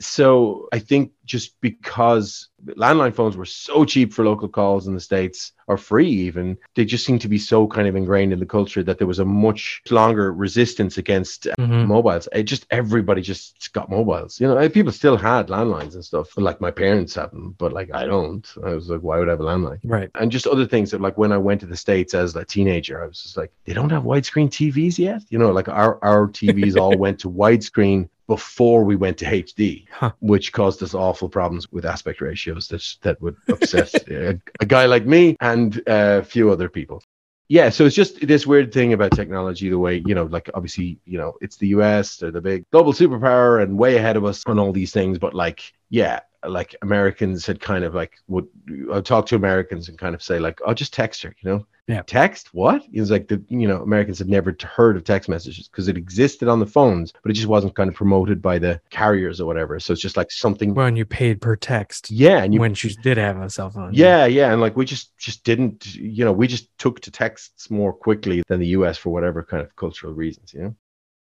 So 0.02 0.68
I 0.72 0.80
think 0.80 1.12
just 1.26 1.60
because 1.62 2.48
landline 2.66 3.14
phones 3.14 3.38
were 3.38 3.46
so 3.46 3.86
cheap 3.86 4.14
for 4.14 4.26
local 4.26 4.48
calls 4.48 4.88
in 4.88 4.94
the 4.94 5.00
States 5.00 5.52
or 5.68 5.78
free 5.78 6.10
even, 6.10 6.58
they 6.76 6.86
just 6.86 7.06
seem 7.06 7.20
to 7.20 7.28
be 7.28 7.38
so 7.38 7.68
kind 7.68 7.88
of 7.88 7.96
ingrained 7.96 8.34
in 8.34 8.40
the 8.40 8.46
culture 8.46 8.82
that 8.84 8.98
there 8.98 9.08
was 9.08 9.20
a 9.20 9.26
much 9.26 9.82
longer 9.90 10.34
resistance 10.34 10.98
against 10.98 11.48
uh, 11.48 11.56
Mhm. 11.60 11.88
mobiles. 11.88 12.28
It 12.34 12.44
just 12.44 12.66
everybody 12.72 13.22
just 13.22 13.72
got 13.74 13.90
mobiles. 13.90 14.40
You 14.40 14.48
know, 14.48 14.70
people 14.70 14.92
still 14.92 15.18
had 15.18 15.48
landlines 15.48 15.94
and 15.96 16.04
stuff. 16.04 16.36
Like 16.38 16.62
my 16.62 16.72
parents 16.72 17.16
have 17.16 17.32
them, 17.32 17.56
but 17.58 17.74
like 17.74 17.94
I 17.94 18.06
don't. 18.06 18.48
I 18.66 18.74
was 18.74 18.90
like, 18.90 19.02
why 19.02 19.20
would 19.20 19.28
I 19.28 19.32
have 19.32 19.42
a 19.42 19.44
landline? 19.44 19.80
Right. 19.84 20.10
And 20.16 20.32
just 20.32 20.48
other 20.48 20.66
things 20.66 20.92
that 20.92 21.02
like 21.02 21.18
when 21.18 21.32
I 21.32 21.38
went 21.38 21.60
to 21.62 21.68
the 21.68 21.78
States 21.78 22.14
as 22.14 22.36
a 22.36 22.46
teenager, 22.46 23.04
I 23.04 23.08
was 23.08 23.22
just 23.22 23.38
like, 23.38 23.52
they 23.66 23.74
don't 23.74 23.90
have 23.92 24.04
widescreen 24.04 24.50
TVs 24.50 24.98
yet. 24.98 25.22
You 25.30 25.40
know, 25.40 25.52
like 25.52 25.68
our, 25.68 26.00
our 26.04 26.28
TVs 26.30 26.78
all 26.78 26.98
went 27.06 27.20
to 27.20 27.30
widescreen 27.30 28.10
before 28.30 28.84
we 28.84 28.96
went 28.96 29.18
to 29.18 29.26
HD, 29.26 29.88
Huh. 29.90 30.12
which 30.20 30.54
caused 30.54 30.84
us 30.84 30.94
awful 30.94 31.28
problems 31.28 31.68
with 31.72 31.84
aspect 31.84 32.22
ratios 32.22 32.68
that 32.68 32.84
that 33.02 33.20
would 33.24 33.36
upset 33.50 33.92
a, 34.10 34.40
a 34.60 34.66
guy 34.68 34.86
like 34.86 35.06
me 35.08 35.36
and 35.42 35.78
uh, 35.88 36.20
a 36.22 36.24
few 36.24 36.52
other 36.52 36.70
people. 36.70 37.02
Yeah, 37.48 37.70
so 37.70 37.86
it's 37.86 37.96
just 37.96 38.28
this 38.28 38.46
weird 38.46 38.72
thing 38.72 38.94
about 38.94 39.12
technology, 39.14 39.72
the 39.72 39.80
way, 39.80 40.04
you 40.06 40.14
know, 40.14 40.26
like 40.26 40.52
obviously, 40.54 41.00
you 41.06 41.18
know, 41.18 41.34
it's 41.42 41.58
the 41.58 41.70
US, 41.70 42.18
they're 42.18 42.30
the 42.30 42.40
big 42.40 42.64
global 42.72 42.94
superpower 42.94 43.64
and 43.64 43.76
way 43.76 43.98
ahead 43.98 44.16
of 44.16 44.24
us 44.26 44.44
on 44.46 44.60
all 44.60 44.72
these 44.72 44.92
things. 44.92 45.18
But 45.18 45.34
like, 45.34 45.74
yeah, 45.90 46.22
like 46.48 46.76
Americans 46.82 47.46
had 47.46 47.60
kind 47.60 47.84
of 47.84 47.94
like 47.96 48.14
would 48.28 48.48
I'd 48.94 49.06
talk 49.06 49.26
to 49.28 49.36
Americans 49.36 49.90
and 49.90 49.98
kind 49.98 50.16
of 50.16 50.24
say, 50.24 50.40
like, 50.40 50.60
oh, 50.66 50.74
just 50.74 50.94
text 50.94 51.22
her, 51.24 51.36
you 51.42 51.50
know? 51.50 51.66
Yeah. 51.88 52.04
Text? 52.06 52.54
What? 52.54 52.84
It 52.94 53.00
was 53.00 53.10
like 53.12 53.28
the 53.28 53.44
you 53.50 53.68
know, 53.68 53.82
Americans 53.82 54.20
had 54.20 54.30
never 54.30 54.56
heard 54.64 54.96
of 54.96 55.04
text 55.04 55.28
messages 55.28 55.68
because 55.68 55.88
it 55.88 55.98
existed 55.98 56.48
on 56.48 56.60
the 56.60 56.66
phones, 56.68 57.14
but 57.24 57.32
it 57.32 57.36
just 57.36 57.48
wasn't 57.48 57.76
kind 57.76 57.90
of 57.90 57.96
promoted 57.96 58.42
by 58.42 58.60
the 58.60 58.80
carriers 58.92 59.42
or 59.42 59.46
whatever. 59.48 59.80
So 59.80 59.94
it's 59.94 60.02
just 60.02 60.16
like 60.18 60.32
something 60.32 60.76
When 60.76 60.96
you 60.96 61.06
paid 61.06 61.42
per 61.42 61.56
text 61.56 62.12
Yeah, 62.12 62.44
and 62.44 62.54
you 62.54 62.60
when 62.60 62.76
she 62.76 62.90
did 63.02 63.18
have 63.18 63.38
a 63.42 63.50
cell 63.50 63.70
phone. 63.72 63.94
yeah, 63.94 64.26
yeah, 64.26 64.52
and 64.52 64.62
like 64.62 64.76
we 64.78 64.86
just 64.86 65.18
just 65.18 65.44
didn't, 65.44 65.96
you 65.96 66.24
know, 66.26 66.32
we 66.32 66.48
just 66.48 66.76
took 66.78 67.00
to 67.02 67.12
texts 67.12 67.70
more 67.72 67.92
quickly 67.94 68.44
than 68.48 68.60
the 68.60 68.68
U.S. 68.68 68.98
for 68.98 69.10
whatever 69.12 69.44
kind 69.44 69.64
of 69.64 69.76
cultural 69.76 70.14
reasons, 70.14 70.54
you 70.54 70.62
know. 70.62 70.76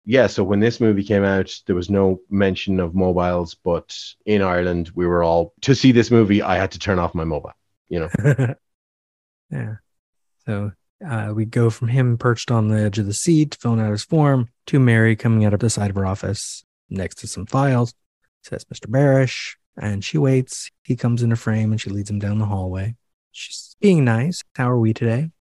Yeah, 0.09 0.27
so 0.27 0.41
when 0.41 0.61
this 0.61 0.79
movie 0.79 1.03
came 1.03 1.25
out, 1.25 1.53
there 1.65 1.75
was 1.75 1.89
no 1.89 2.21
mention 2.29 2.79
of 2.79 2.95
mobiles, 2.95 3.55
but 3.55 3.93
in 4.25 4.41
Ireland, 4.41 4.89
we 4.95 5.05
were 5.05 5.21
all 5.21 5.53
to 5.61 5.75
see 5.75 5.91
this 5.91 6.09
movie. 6.09 6.41
I 6.41 6.55
had 6.55 6.71
to 6.71 6.79
turn 6.79 6.97
off 6.97 7.13
my 7.13 7.25
mobile, 7.25 7.51
you 7.89 7.99
know. 7.99 8.09
yeah. 9.51 9.75
So 10.45 10.71
uh, 11.05 11.33
we 11.35 11.43
go 11.43 11.69
from 11.69 11.89
him 11.89 12.17
perched 12.17 12.51
on 12.51 12.69
the 12.69 12.79
edge 12.79 12.99
of 12.99 13.05
the 13.05 13.13
seat, 13.13 13.57
filling 13.59 13.81
out 13.81 13.91
his 13.91 14.05
form, 14.05 14.47
to 14.67 14.79
Mary 14.79 15.17
coming 15.17 15.43
out 15.43 15.53
of 15.53 15.59
the 15.59 15.69
side 15.69 15.89
of 15.89 15.97
her 15.97 16.05
office 16.05 16.63
next 16.89 17.15
to 17.15 17.27
some 17.27 17.45
files. 17.45 17.93
Says 18.43 18.63
Mr. 18.73 18.89
Barish, 18.89 19.55
and 19.75 20.05
she 20.05 20.17
waits. 20.17 20.71
He 20.83 20.95
comes 20.95 21.21
in 21.21 21.31
into 21.31 21.35
frame 21.35 21.73
and 21.73 21.81
she 21.81 21.89
leads 21.89 22.09
him 22.09 22.19
down 22.19 22.37
the 22.37 22.45
hallway. 22.45 22.95
She's 23.33 23.75
being 23.81 24.05
nice. 24.05 24.41
How 24.55 24.71
are 24.71 24.79
we 24.79 24.93
today? 24.93 25.31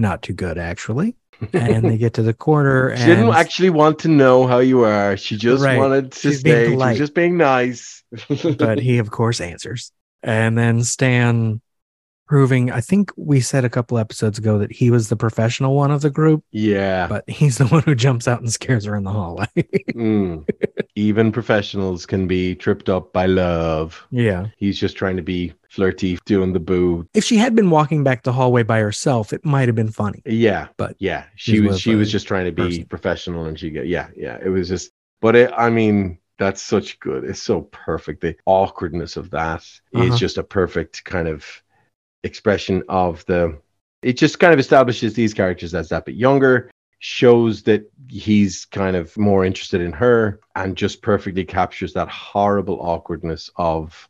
Not 0.00 0.22
too 0.22 0.32
good, 0.32 0.58
actually. 0.58 1.14
And 1.52 1.84
they 1.84 1.98
get 2.04 2.14
to 2.14 2.22
the 2.22 2.34
corner, 2.34 2.96
She 2.96 3.04
didn't 3.04 3.32
actually 3.32 3.70
want 3.70 4.00
to 4.00 4.08
know 4.08 4.46
how 4.46 4.58
you 4.58 4.82
are. 4.84 5.16
She 5.16 5.36
just 5.36 5.62
Right. 5.62 5.78
wanted 5.78 6.10
to 6.12 6.18
She's 6.30 6.40
stay. 6.40 6.76
She's 6.76 6.98
just 6.98 7.14
being 7.14 7.36
nice. 7.36 8.02
but 8.58 8.80
he 8.80 8.98
of 8.98 9.10
course 9.10 9.40
answers 9.40 9.92
and 10.22 10.58
then 10.58 10.82
stan 10.82 11.60
proving 12.30 12.70
i 12.70 12.80
think 12.80 13.10
we 13.16 13.40
said 13.40 13.64
a 13.64 13.68
couple 13.68 13.98
episodes 13.98 14.38
ago 14.38 14.56
that 14.56 14.70
he 14.70 14.88
was 14.88 15.08
the 15.08 15.16
professional 15.16 15.74
one 15.74 15.90
of 15.90 16.00
the 16.00 16.10
group 16.10 16.44
yeah. 16.52 17.08
but 17.08 17.28
he's 17.28 17.58
the 17.58 17.66
one 17.74 17.82
who 17.82 17.94
jumps 17.94 18.28
out 18.28 18.38
and 18.40 18.52
scares 18.52 18.84
her 18.84 18.94
in 18.94 19.02
the 19.04 19.10
hallway 19.10 19.46
Mm. 19.90 20.48
Even 20.94 21.32
professionals 21.32 22.06
can 22.06 22.26
be 22.26 22.54
tripped 22.54 22.88
up 22.88 23.12
by 23.12 23.26
love. 23.26 24.06
yeah 24.10 24.46
He's 24.56 24.78
just 24.78 24.96
trying 24.96 25.16
to 25.16 25.22
be 25.22 25.52
flirty, 25.68 26.18
doing 26.24 26.52
the 26.52 26.60
boo. 26.60 27.06
if 27.14 27.24
she 27.24 27.36
had 27.36 27.54
been 27.56 27.68
walking 27.70 28.04
back 28.04 28.22
the 28.22 28.32
hallway 28.32 28.62
by 28.62 28.78
herself 28.78 29.32
it 29.32 29.44
might 29.44 29.66
have 29.68 29.74
been 29.74 29.90
funny 29.90 30.22
Yeah, 30.24 30.68
But 30.76 30.94
yeah, 31.00 31.24
she 31.36 31.60
was 31.60 31.80
she 31.80 31.96
was 31.96 32.10
just 32.12 32.26
trying 32.28 32.46
to 32.46 32.52
be 32.52 32.62
person. 32.62 32.84
professional, 32.86 33.44
and 33.46 33.58
she 33.58 33.70
got 33.70 33.86
yeah, 33.88 34.08
yeah. 34.16 34.38
It 34.42 34.48
was 34.50 34.68
just, 34.68 34.92
but 35.20 35.34
it, 35.36 35.50
I 35.56 35.68
mean, 35.68 36.18
that's 36.38 36.62
such 36.62 36.98
good. 37.00 37.24
It's 37.24 37.42
so 37.42 37.62
perfect. 37.72 38.20
The 38.22 38.36
awkwardness 38.46 39.16
of 39.16 39.30
that 39.30 39.62
is 39.62 39.80
Uh-huh. 39.94 40.16
just 40.16 40.38
a 40.38 40.44
perfect 40.44 41.04
kind 41.04 41.28
of 41.28 41.44
expression 42.24 42.82
of 42.88 43.24
the. 43.26 43.58
It 44.02 44.14
just 44.14 44.38
kind 44.40 44.52
of 44.52 44.58
establishes 44.58 45.14
these 45.14 45.34
characters 45.34 45.74
as 45.74 45.90
that 45.90 46.06
bit 46.06 46.14
younger, 46.14 46.70
shows 47.00 47.62
that 47.64 47.90
he's 48.08 48.64
kind 48.64 48.96
of 48.96 49.16
more 49.16 49.44
interested 49.44 49.80
in 49.80 49.92
her, 49.92 50.40
and 50.56 50.76
just 50.76 51.02
perfectly 51.02 51.44
captures 51.44 51.92
that 51.94 52.08
horrible 52.08 52.80
awkwardness 52.80 53.50
of 53.56 54.08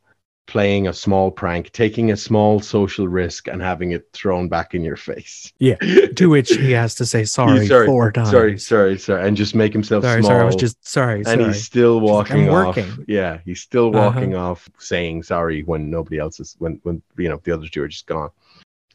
playing 0.50 0.88
a 0.88 0.92
small 0.92 1.30
prank, 1.30 1.70
taking 1.70 2.10
a 2.10 2.16
small 2.16 2.60
social 2.60 3.06
risk, 3.06 3.46
and 3.46 3.62
having 3.62 3.92
it 3.92 4.08
thrown 4.12 4.48
back 4.48 4.74
in 4.74 4.82
your 4.82 4.96
face. 4.96 5.52
Yeah. 5.60 5.76
To 6.16 6.28
which 6.28 6.48
he 6.50 6.72
has 6.72 6.96
to 6.96 7.06
say 7.06 7.24
sorry, 7.38 7.66
sorry, 7.68 7.86
four 7.86 8.10
times. 8.10 8.30
Sorry, 8.30 8.58
sorry, 8.58 8.98
sorry, 8.98 9.26
and 9.26 9.36
just 9.36 9.54
make 9.54 9.72
himself 9.72 10.02
sorry, 10.04 10.20
small. 10.22 10.30
sorry. 10.30 10.42
I 10.42 10.44
was 10.44 10.56
just 10.56 10.86
sorry. 10.86 11.18
and 11.20 11.26
sorry. 11.26 11.44
he's 11.44 11.62
still 11.64 12.00
walking 12.00 12.48
"I'm 12.48 12.54
off. 12.54 12.76
working." 12.76 13.04
Yeah, 13.06 13.38
he's 13.44 13.60
still 13.60 13.94
Uh-huh. 13.96 14.10
walking 14.12 14.34
off, 14.34 14.68
saying 14.78 15.22
sorry 15.22 15.62
when 15.62 15.88
nobody 15.88 16.18
else 16.18 16.40
is 16.40 16.56
when 16.58 16.80
when 16.82 17.00
you 17.16 17.28
know 17.28 17.40
the 17.44 17.52
other 17.52 17.68
two 17.68 17.82
are 17.84 17.88
just 17.88 18.06
gone. 18.06 18.30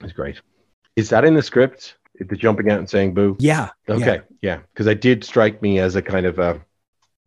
It's 0.02 0.14
great. 0.14 0.42
Is 0.98 1.10
that 1.10 1.24
in 1.26 1.34
the 1.34 1.42
script? 1.42 1.96
The 2.20 2.36
jumping 2.36 2.70
out 2.70 2.80
and 2.80 2.90
saying 2.90 3.14
boo. 3.14 3.36
yeah. 3.40 3.70
yeah. 3.88 3.96
Okay, 3.96 4.22
yeah, 4.42 4.60
because 4.74 4.88
it 4.88 5.02
did 5.02 5.24
strike 5.24 5.62
me 5.62 5.80
as 5.80 5.96
a 5.96 6.02
kind 6.02 6.26
of 6.26 6.40
a, 6.40 6.62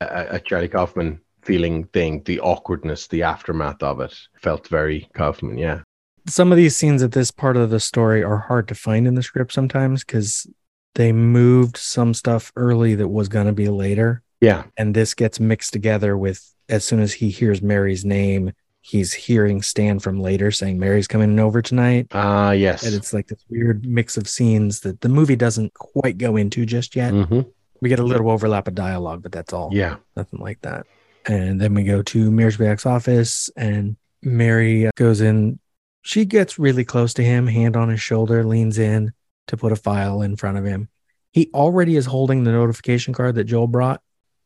a, 0.01 0.27
a 0.37 0.41
Charlie 0.41 0.69
Kaufman 0.69 1.21
feeling 1.49 1.85
thing. 1.97 2.23
The 2.25 2.40
awkwardness, 2.40 3.09
the 3.09 3.23
aftermath 3.23 3.83
of 3.83 4.00
it 4.00 4.14
felt 4.35 4.69
very 4.69 5.09
Kaufman. 5.14 5.59
Yeah, 5.59 5.81
some 6.28 6.52
of 6.52 6.59
these 6.59 6.76
scenes 6.76 7.02
at 7.02 7.12
this 7.12 7.31
part 7.31 7.57
of 7.57 7.71
the 7.71 7.81
story 7.81 8.23
are 8.23 8.38
hard 8.38 8.69
to 8.69 8.75
find 8.75 9.07
in 9.07 9.14
the 9.14 9.23
script 9.23 9.52
sometimes 9.52 10.05
because 10.05 10.47
they 10.95 11.12
moved 11.12 11.76
some 11.76 12.12
stuff 12.14 12.52
early 12.57 12.95
that 12.97 13.09
was 13.09 13.28
going 13.28 13.47
to 13.47 13.52
be 13.52 13.69
later 13.69 14.23
yeah, 14.40 14.64
and 14.76 14.95
this 14.95 15.14
gets 15.14 15.40
mixed 15.40 15.73
together 15.73 16.17
with 16.17 16.55
as 16.69 16.85
soon 16.85 17.00
as 17.00 17.12
he 17.14 17.31
hears 17.31 17.62
mary's 17.62 18.05
name 18.05 18.52
he's 18.81 19.12
hearing 19.12 19.62
stan 19.62 19.99
from 19.99 20.21
later 20.21 20.50
saying 20.50 20.78
mary's 20.78 21.09
coming 21.09 21.38
over 21.40 21.62
tonight 21.62 22.07
ah, 22.12 22.52
yes. 22.52 22.85
and 22.85 22.95
it's 22.95 23.12
like 23.12 23.26
this 23.28 23.45
weird 23.49 23.85
mix 23.87 24.17
of 24.17 24.28
scenes 24.28 24.81
that 24.81 25.00
the 25.00 25.09
movie 25.09 25.37
doesn't 25.37 25.73
quite 25.75 26.19
go 26.19 26.37
into 26.37 26.67
just 26.67 26.95
yet 26.95 27.12
hmm 27.12 27.40
we 27.81 27.88
get 27.88 28.00
a 28.00 28.05
little 28.05 28.31
overlap 28.31 28.67
of 28.67 28.75
dialogue 28.75 29.23
but 29.23 29.33
that's 29.33 29.52
all 29.52 29.71
Yeah, 29.73 29.97
nothing 30.17 30.40
like 30.40 30.61
that. 30.62 30.87
And 31.29 31.61
then 31.61 31.75
we 31.75 31.85
go 31.85 32.03
to 32.03 32.31
Mierzwiak's 32.31 32.87
office, 32.87 33.51
and 33.57 33.97
Mary 34.23 34.91
goes 34.97 35.21
in. 35.21 35.59
She 36.03 36.25
gets 36.25 36.59
really 36.59 36.85
close 36.85 37.15
to 37.15 37.23
him, 37.23 37.47
hand 37.47 37.77
on 37.77 37.91
his 37.91 38.01
shoulder, 38.01 38.43
leans 38.45 38.79
in 38.79 39.13
to 39.49 39.57
put 39.57 39.73
a 39.73 39.77
file 39.77 40.23
in 40.23 40.37
front 40.37 40.59
of 40.59 40.65
him. 40.65 40.89
He 41.33 41.51
already 41.53 41.97
is 41.97 42.07
holding 42.07 42.45
the 42.45 42.53
notification 42.53 43.13
card 43.13 43.35
that 43.35 43.45
Joel 43.45 43.67
brought. 43.67 44.01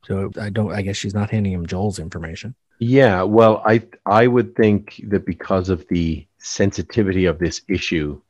So 0.04 0.30
I 0.40 0.50
don't, 0.50 0.72
I 0.72 0.82
guess 0.82 0.96
she's 0.96 1.14
not 1.14 1.30
handing 1.30 1.52
him 1.52 1.66
Joel's 1.66 2.00
information. 2.00 2.56
yeah. 2.80 3.22
Well, 3.22 3.62
I 3.64 3.84
I 4.04 4.26
would 4.26 4.56
think 4.56 5.00
that 5.06 5.24
because 5.24 5.68
of 5.68 5.86
the 5.86 6.26
sensitivity 6.38 7.26
of 7.26 7.38
this 7.38 7.62
issue, 7.68 8.20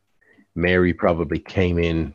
Mary 0.54 0.92
probably 0.92 1.38
came 1.38 1.78
in 1.78 2.14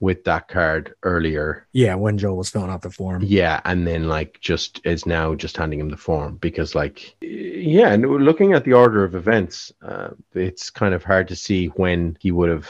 with 0.00 0.24
that 0.24 0.48
card 0.48 0.94
earlier 1.02 1.66
Yeah, 1.72 1.94
when 1.94 2.18
Joel 2.18 2.36
was 2.36 2.50
filling 2.50 2.70
out 2.70 2.82
the 2.82 2.90
form. 2.90 3.22
Yeah, 3.24 3.60
and 3.64 3.86
then 3.86 4.08
like 4.08 4.38
just 4.40 4.80
is 4.84 5.06
now 5.06 5.34
just 5.34 5.56
handing 5.56 5.80
him 5.80 5.88
the 5.88 5.96
form 5.96 6.36
because 6.36 6.74
like 6.74 7.14
yeah, 7.20 7.90
and 7.92 8.02
looking 8.04 8.52
at 8.52 8.64
the 8.64 8.72
order 8.72 9.04
of 9.04 9.14
events, 9.14 9.72
uh, 9.82 10.10
it's 10.34 10.68
kind 10.70 10.94
of 10.94 11.04
hard 11.04 11.28
to 11.28 11.36
see 11.36 11.66
when 11.68 12.16
he 12.20 12.30
would 12.32 12.50
have. 12.50 12.68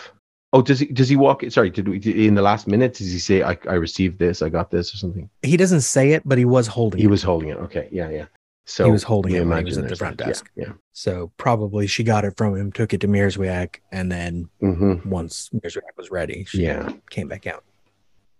Oh, 0.52 0.62
does 0.62 0.78
he 0.78 0.86
does 0.86 1.08
he 1.08 1.16
walk? 1.16 1.42
Sorry, 1.48 1.70
did 1.70 1.88
we 1.88 1.98
in 2.26 2.34
the 2.36 2.42
last 2.42 2.68
minute? 2.68 2.94
Does 2.94 3.10
he 3.10 3.18
say 3.18 3.42
I, 3.42 3.58
I 3.68 3.74
received 3.74 4.20
this, 4.20 4.40
I 4.40 4.48
got 4.48 4.70
this, 4.70 4.94
or 4.94 4.98
something? 4.98 5.28
He 5.42 5.56
doesn't 5.56 5.80
say 5.80 6.12
it, 6.12 6.22
but 6.24 6.38
he 6.38 6.44
was 6.44 6.68
holding 6.68 7.00
He 7.00 7.06
it. 7.06 7.10
was 7.10 7.22
holding 7.24 7.48
it. 7.48 7.56
Okay, 7.56 7.88
yeah, 7.90 8.08
yeah. 8.10 8.26
So 8.66 8.86
He 8.86 8.90
was 8.90 9.02
holding 9.02 9.34
it 9.34 9.46
when 9.46 9.58
he 9.58 9.64
was 9.64 9.78
at 9.78 9.88
the 9.88 9.96
front 9.96 10.16
desk. 10.16 10.48
Yeah. 10.56 10.72
So 10.92 11.32
probably 11.36 11.86
she 11.86 12.02
got 12.02 12.24
it 12.24 12.34
from 12.36 12.56
him, 12.56 12.72
took 12.72 12.94
it 12.94 13.00
to 13.02 13.08
Mierzwiak, 13.08 13.76
and 13.92 14.10
then 14.10 14.48
yeah. 14.60 14.68
Mm-hmm. 14.68 15.08
once 15.10 15.50
Mierzwiak 15.54 15.96
was 15.98 16.10
ready, 16.10 16.44
she 16.48 16.62
Yeah. 16.64 16.90
came 17.10 17.28
back 17.28 17.46
out. 17.46 17.64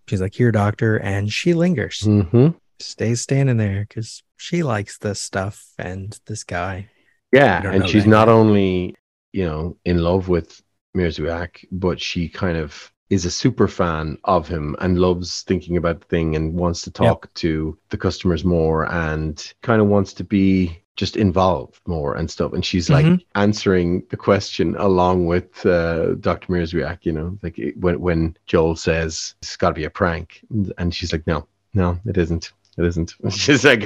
She's 0.09 0.21
like, 0.21 0.35
"Here, 0.35 0.53
doctor," 0.53 0.99
and 0.99 1.31
she 1.33 1.53
lingers, 1.55 2.01
Mm-hmm. 2.01 2.57
stays 2.79 3.21
standing 3.21 3.57
there 3.59 3.87
because 3.89 4.23
she 4.37 4.63
likes 4.63 4.99
this 4.99 5.21
stuff 5.21 5.67
and 5.79 6.19
this 6.27 6.45
guy. 6.45 6.89
Yeah, 7.33 7.71
and 7.71 7.89
she's 7.89 8.07
not 8.07 8.29
only 8.29 8.95
you 9.33 9.45
know 9.45 9.77
in 9.85 9.99
love 9.99 10.29
with 10.29 10.63
Mierzwiak, 10.97 11.65
but 11.73 12.01
she 12.01 12.29
kind 12.29 12.57
of 12.57 12.93
is 13.11 13.25
a 13.25 13.31
super 13.31 13.69
fan 13.69 14.19
of 14.25 14.49
him 14.49 14.75
and 14.81 14.99
loves 14.99 15.43
thinking 15.43 15.77
about 15.77 16.01
the 16.01 16.07
thing 16.07 16.37
and 16.37 16.55
wants 16.55 16.83
to 16.83 16.91
talk 16.91 17.33
to 17.35 17.77
the 17.91 17.97
customers 17.99 18.45
more 18.45 18.91
and 18.93 19.53
kind 19.63 19.81
of 19.81 19.89
wants 19.89 20.13
to 20.15 20.25
be 20.25 20.79
just 20.97 21.17
involved 21.17 21.81
more 21.87 22.15
and 22.15 22.31
stuff. 22.31 22.53
And 22.53 22.65
she's 22.65 22.89
like 22.89 23.05
Mhm. 23.05 23.21
answering 23.35 24.05
the 24.11 24.17
question 24.17 24.77
along 24.79 25.27
with 25.27 25.67
uh, 25.67 26.15
Dr. 26.21 26.53
Mierzwiak, 26.53 26.99
you 27.03 27.13
know, 27.13 27.39
like 27.43 27.59
it- 27.59 27.77
when 27.79 28.01
when 28.01 28.37
Joel 28.47 28.77
says 28.77 29.35
it's 29.43 29.57
got 29.57 29.71
to 29.71 29.75
be 29.75 29.85
a 29.85 29.91
prank, 29.91 30.41
and 30.79 30.95
she's 30.95 31.13
like, 31.13 31.27
no, 31.27 31.47
no, 31.75 31.99
it 32.07 32.17
isn't. 32.17 32.53
It 32.77 32.85
isn't. 32.87 33.15
She's 33.31 33.65
like 33.65 33.83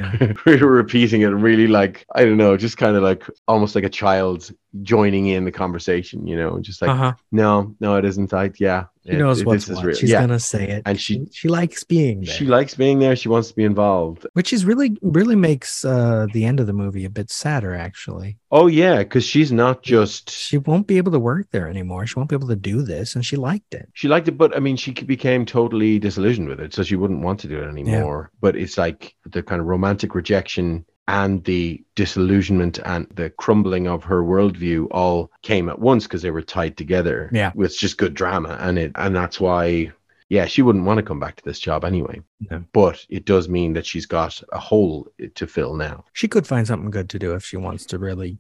really 0.47 0.63
repeating 0.83 1.21
it, 1.21 1.27
really 1.27 1.67
like 1.67 2.07
I 2.15 2.25
don't 2.25 2.39
know, 2.39 2.57
just 2.57 2.79
kind 2.79 2.97
of 2.97 3.03
like 3.03 3.23
almost 3.47 3.75
like 3.75 3.85
a 3.85 3.91
child 3.91 4.51
joining 4.83 5.27
in 5.29 5.45
the 5.45 5.53
conversation, 5.53 6.27
you 6.27 6.37
know, 6.37 6.59
just 6.61 6.83
like 6.83 6.91
uh 6.91 6.95
huh. 6.95 7.13
no, 7.33 7.75
no, 7.81 7.97
it 7.97 8.05
isn't. 8.05 8.33
I 8.35 8.51
yeah, 8.59 8.85
She 9.07 9.13
it- 9.13 9.19
knows 9.19 9.41
it- 9.41 9.47
what's 9.47 9.69
what. 9.69 9.85
real. 9.85 9.97
She's 9.97 10.11
yeah, 10.11 10.21
gonna 10.21 10.39
say 10.39 10.69
it, 10.69 10.83
And 10.87 11.01
she- 11.01 11.27
she 11.33 11.49
likes 11.49 11.85
being 11.85 12.21
there, 12.21 12.35
she 12.35 12.45
likes 12.45 12.75
being 12.75 12.99
there. 12.99 13.17
She 13.17 13.29
wants 13.29 13.49
to 13.49 13.57
be 13.57 13.65
involved. 13.65 14.27
which 14.35 14.53
is 14.53 14.65
really 14.65 14.97
really 15.03 15.37
makes 15.37 15.85
uh, 15.85 16.27
the 16.33 16.45
end 16.45 16.61
of 16.61 16.67
the 16.67 16.73
movie 16.73 17.05
a 17.07 17.11
bit 17.11 17.31
sadder. 17.31 17.75
Actually, 17.75 18.37
Oh 18.51 18.67
yeah, 18.67 18.99
because 18.99 19.25
she's 19.25 19.51
not 19.53 19.83
just 19.83 20.31
she 20.31 20.59
won't 20.59 20.87
be 20.87 20.99
able 20.99 21.13
to 21.13 21.19
work 21.19 21.47
there 21.51 21.69
anymore. 21.69 22.07
She 22.07 22.15
won't 22.17 22.29
be 22.29 22.37
able 22.37 22.49
to 22.49 22.57
do 22.57 22.83
this, 22.83 23.15
and 23.15 23.25
she 23.25 23.37
liked 23.37 23.73
it. 23.75 23.89
she 23.95 24.09
liked 24.09 24.29
it, 24.29 24.37
but 24.39 24.55
I 24.57 24.61
mean, 24.61 24.77
she 24.77 24.93
became 24.93 25.47
totally 25.47 25.99
disillusioned 25.99 26.49
with 26.49 26.61
it, 26.61 26.75
so 26.75 26.83
she 26.83 26.97
wouldn't 26.97 27.23
want 27.23 27.41
to 27.41 27.49
do 27.49 27.59
it 27.63 27.69
anymore. 27.69 28.31
But 28.41 28.55
it's 28.57 28.77
like 28.77 29.15
the 29.25 29.43
kind 29.43 29.61
of 29.61 29.67
romantic 29.67 30.15
rejection 30.15 30.85
and 31.09 31.43
the 31.45 31.83
disillusionment 31.97 32.79
and 32.85 33.09
the 33.15 33.31
crumbling 33.31 33.89
of 33.89 34.05
her 34.05 34.23
worldview 34.23 34.87
all 34.91 35.33
came 35.43 35.69
at 35.69 35.81
once 35.81 36.05
because 36.05 36.23
they 36.23 36.31
were 36.31 36.43
tied 36.43 36.77
together. 36.77 37.31
Yeah. 37.33 37.51
with 37.55 37.77
just 37.77 37.99
good 37.99 38.15
drama, 38.15 38.57
and 38.61 38.79
it 38.79 38.93
and 38.95 39.17
that's 39.17 39.41
why. 39.41 39.93
Yeah, 40.31 40.45
she 40.45 40.61
wouldn't 40.61 40.85
want 40.85 40.99
to 40.99 41.03
come 41.03 41.19
back 41.19 41.37
to 41.37 41.45
this 41.45 41.59
job 41.59 41.87
anyway. 41.87 42.21
No. 42.51 42.63
But 42.75 43.03
it 43.09 43.25
does 43.25 43.49
mean 43.49 43.73
that 43.73 43.87
she's 43.87 44.05
got 44.05 44.39
a 44.53 44.59
hole 44.59 45.09
to 45.35 45.47
fill 45.47 45.75
now. 45.75 46.05
She 46.13 46.29
could 46.29 46.47
find 46.47 46.67
something 46.67 46.91
good 46.91 47.09
to 47.09 47.19
do 47.19 47.33
if 47.33 47.47
she 47.47 47.57
wants 47.57 47.87
to 47.87 47.99
really. 47.99 48.39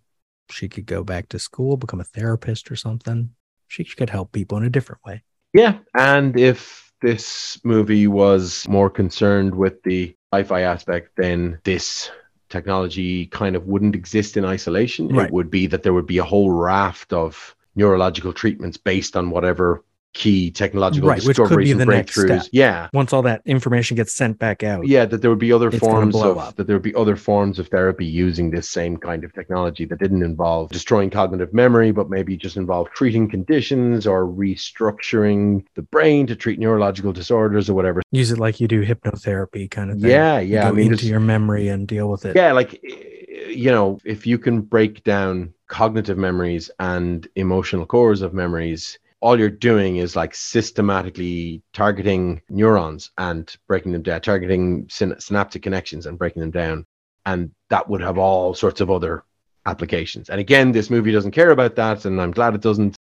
She 0.50 0.68
could 0.68 0.84
go 0.84 1.02
back 1.02 1.30
to 1.30 1.38
school, 1.38 1.78
become 1.78 2.00
a 2.00 2.04
therapist 2.04 2.70
or 2.70 2.76
something. 2.76 3.30
She 3.68 3.84
could 3.84 4.10
help 4.10 4.32
people 4.32 4.58
in 4.58 4.64
a 4.64 4.70
different 4.70 5.02
way. 5.06 5.22
Yeah, 5.54 5.78
and 5.94 6.38
if 6.38 6.92
this 7.00 7.58
movie 7.64 8.06
was 8.06 8.66
more 8.68 8.90
concerned 8.90 9.54
with 9.54 9.82
the 9.82 10.14
sci-fi 10.32 10.60
aspect, 10.62 11.12
then 11.16 11.58
this 11.64 12.10
technology 12.48 13.26
kind 13.26 13.56
of 13.56 13.66
wouldn't 13.66 13.94
exist 13.94 14.36
in 14.36 14.44
isolation. 14.44 15.08
Right. 15.08 15.26
It 15.26 15.32
would 15.32 15.50
be 15.50 15.66
that 15.68 15.82
there 15.82 15.92
would 15.92 16.06
be 16.06 16.18
a 16.18 16.24
whole 16.24 16.50
raft 16.50 17.12
of 17.12 17.54
neurological 17.74 18.32
treatments 18.32 18.76
based 18.76 19.16
on 19.16 19.30
whatever 19.30 19.84
key 20.14 20.50
technological 20.50 21.08
Right, 21.08 21.18
which 21.18 21.36
could 21.36 21.42
discoveries 21.44 21.68
be 21.68 21.72
and 21.72 21.80
the 21.80 21.86
next 21.86 22.16
breakthroughs. 22.16 22.40
step. 22.42 22.50
Yeah. 22.52 22.88
Once 22.92 23.12
all 23.12 23.22
that 23.22 23.42
information 23.44 23.94
gets 23.96 24.12
sent 24.14 24.38
back 24.38 24.62
out, 24.64 24.86
Yeah, 24.86 25.04
that 25.04 25.20
there 25.22 25.30
would 25.30 25.38
be 25.38 25.52
other 25.52 25.70
forms 25.70 26.16
of 26.16 26.38
up. 26.38 26.56
that 26.56 26.66
there 26.66 26.74
would 26.76 26.82
be 26.82 26.94
other 26.94 27.14
forms 27.14 27.58
of 27.58 27.68
therapy 27.68 28.06
using 28.06 28.50
this 28.50 28.68
same 28.68 28.96
kind 28.96 29.22
of 29.22 29.32
technology 29.34 29.84
that 29.84 29.98
didn't 30.00 30.22
involve 30.22 30.70
destroying 30.70 31.10
cognitive 31.10 31.52
memory, 31.52 31.92
but 31.92 32.08
maybe 32.10 32.36
just 32.36 32.56
involved 32.56 32.90
treating 32.94 33.28
conditions 33.28 34.06
or 34.06 34.26
restructuring 34.26 35.64
the 35.74 35.82
brain 35.82 36.26
to 36.26 36.36
treat 36.36 36.58
neurological 36.58 37.12
disorders 37.12 37.68
or 37.68 37.74
whatever. 37.74 38.02
use 38.10 38.30
it 38.30 38.38
like 38.38 38.60
you 38.60 38.68
do 38.68 38.84
hypnotherapy 38.84 39.70
kind 39.70 39.90
of 39.90 40.00
thing. 40.00 40.10
Yeah, 40.10 40.38
You 40.40 40.54
yeah. 40.54 40.62
go 40.62 40.68
I 40.68 40.72
mean, 40.72 40.92
into 40.92 41.06
your 41.06 41.20
memory 41.20 41.68
and 41.68 41.86
deal 41.86 42.08
with 42.10 42.24
it. 42.24 42.34
yeah, 42.36 42.52
like 42.52 42.80
you 42.82 43.70
know, 43.70 43.98
if 44.04 44.26
you 44.26 44.38
can 44.38 44.60
break 44.60 45.04
down 45.04 45.52
cognitive 45.68 46.18
memories 46.18 46.70
and 46.80 47.26
emotional 47.36 47.86
cores 47.86 48.22
of 48.22 48.34
memories, 48.34 48.98
all 49.20 49.38
you're 49.38 49.50
doing 49.50 49.96
is 49.96 50.14
like 50.14 50.34
systematically 50.34 51.62
targeting 51.72 52.40
neurons 52.48 53.10
and 53.18 53.54
breaking 53.66 53.92
them 53.92 54.02
down, 54.02 54.20
targeting 54.20 54.86
syn- 54.88 55.18
synaptic 55.18 55.62
connections 55.62 56.06
and 56.06 56.18
breaking 56.18 56.40
them 56.40 56.50
down. 56.52 56.86
And 57.26 57.50
that 57.68 57.88
would 57.88 58.00
have 58.00 58.16
all 58.16 58.54
sorts 58.54 58.80
of 58.80 58.90
other 58.90 59.24
applications. 59.66 60.30
And 60.30 60.40
again, 60.40 60.72
this 60.72 60.88
movie 60.88 61.12
doesn't 61.12 61.32
care 61.32 61.50
about 61.50 61.74
that, 61.76 62.04
and 62.04 62.20
I'm 62.22 62.30
glad 62.30 62.54
it 62.54 62.62
doesn't. 62.62 62.96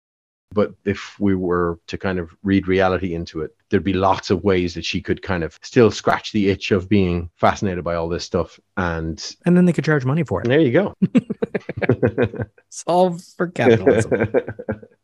But 0.53 0.73
if 0.85 1.19
we 1.19 1.35
were 1.35 1.79
to 1.87 1.97
kind 1.97 2.17
of 2.17 2.31
read 2.43 2.67
reality 2.67 3.13
into 3.13 3.41
it, 3.41 3.51
there'd 3.69 3.83
be 3.83 3.93
lots 3.93 4.29
of 4.29 4.43
ways 4.43 4.73
that 4.75 4.85
she 4.85 5.01
could 5.01 5.21
kind 5.21 5.43
of 5.43 5.59
still 5.61 5.91
scratch 5.91 6.31
the 6.31 6.49
itch 6.49 6.71
of 6.71 6.87
being 6.87 7.29
fascinated 7.35 7.83
by 7.83 7.95
all 7.95 8.07
this 8.07 8.23
stuff. 8.23 8.57
And 8.77 9.21
And 9.45 9.57
then 9.57 9.65
they 9.65 9.73
could 9.73 9.83
charge 9.83 10.05
money 10.05 10.23
for 10.23 10.41
it. 10.41 10.47
there 10.47 10.61
you 10.61 10.71
go. 10.71 10.93
Solve 12.69 13.21
for 13.35 13.47
capitalism. 13.47 14.11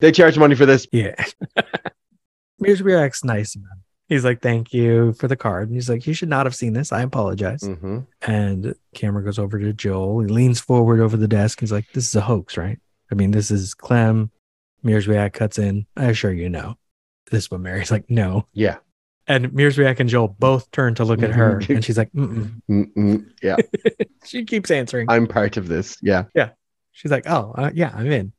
they 0.00 0.12
charge 0.12 0.38
money 0.38 0.54
for 0.54 0.66
this. 0.66 0.86
yeah. 0.92 1.14
Mierzwiak's 2.62 3.24
nice 3.24 3.56
man. 3.56 3.82
He's 4.08 4.24
like, 4.24 4.40
thank 4.40 4.72
you 4.72 5.12
for 5.14 5.26
the 5.26 5.36
card. 5.36 5.68
And 5.68 5.74
he's 5.76 5.88
like, 5.90 6.06
you 6.06 6.14
should 6.14 6.28
not 6.28 6.46
have 6.46 6.54
seen 6.54 6.72
this. 6.74 6.92
I 6.92 7.02
apologize. 7.02 7.62
hmm 7.62 8.00
And 8.22 8.74
camera 8.94 9.24
goes 9.24 9.38
over 9.38 9.58
to 9.58 9.72
Joel. 9.72 10.20
He 10.20 10.26
leans 10.28 10.60
forward 10.60 11.00
over 11.00 11.16
the 11.16 11.26
desk. 11.28 11.60
He's 11.60 11.72
like, 11.72 11.86
this 11.92 12.08
is 12.08 12.14
a 12.14 12.20
hoax, 12.20 12.56
right? 12.56 12.78
I 13.10 13.14
mean, 13.14 13.32
this 13.32 13.50
is 13.50 13.74
Clem. 13.74 14.30
Mierzwiak 14.84 15.32
cuts 15.32 15.58
in. 15.58 15.86
I 15.96 16.04
assure 16.06 16.32
you, 16.32 16.48
no. 16.48 16.76
This 17.30 17.50
one, 17.50 17.62
Mary's 17.62 17.90
like, 17.90 18.08
no. 18.08 18.46
Yeah. 18.52 18.76
And 19.26 19.46
Mierzwiak 19.48 19.98
and 19.98 20.08
Joel 20.08 20.28
both 20.28 20.70
turn 20.70 20.94
to 20.94 21.04
look 21.04 21.20
at 21.24 21.32
her, 21.32 21.60
and 21.68 21.84
she's 21.84 21.98
like, 21.98 22.12
Mm-mm. 22.12 22.62
Mm-mm. 22.70 23.28
Yeah, 23.42 23.56
she 24.24 24.44
keeps 24.44 24.70
answering. 24.70 25.10
I'm 25.10 25.26
part 25.26 25.56
of 25.56 25.66
this. 25.66 25.96
Yeah. 26.00 26.26
Yeah. 26.32 26.50
She's 26.92 27.10
like, 27.10 27.28
oh, 27.28 27.52
uh, 27.58 27.70
yeah, 27.74 27.90
I'm 27.92 28.06
in. 28.06 28.32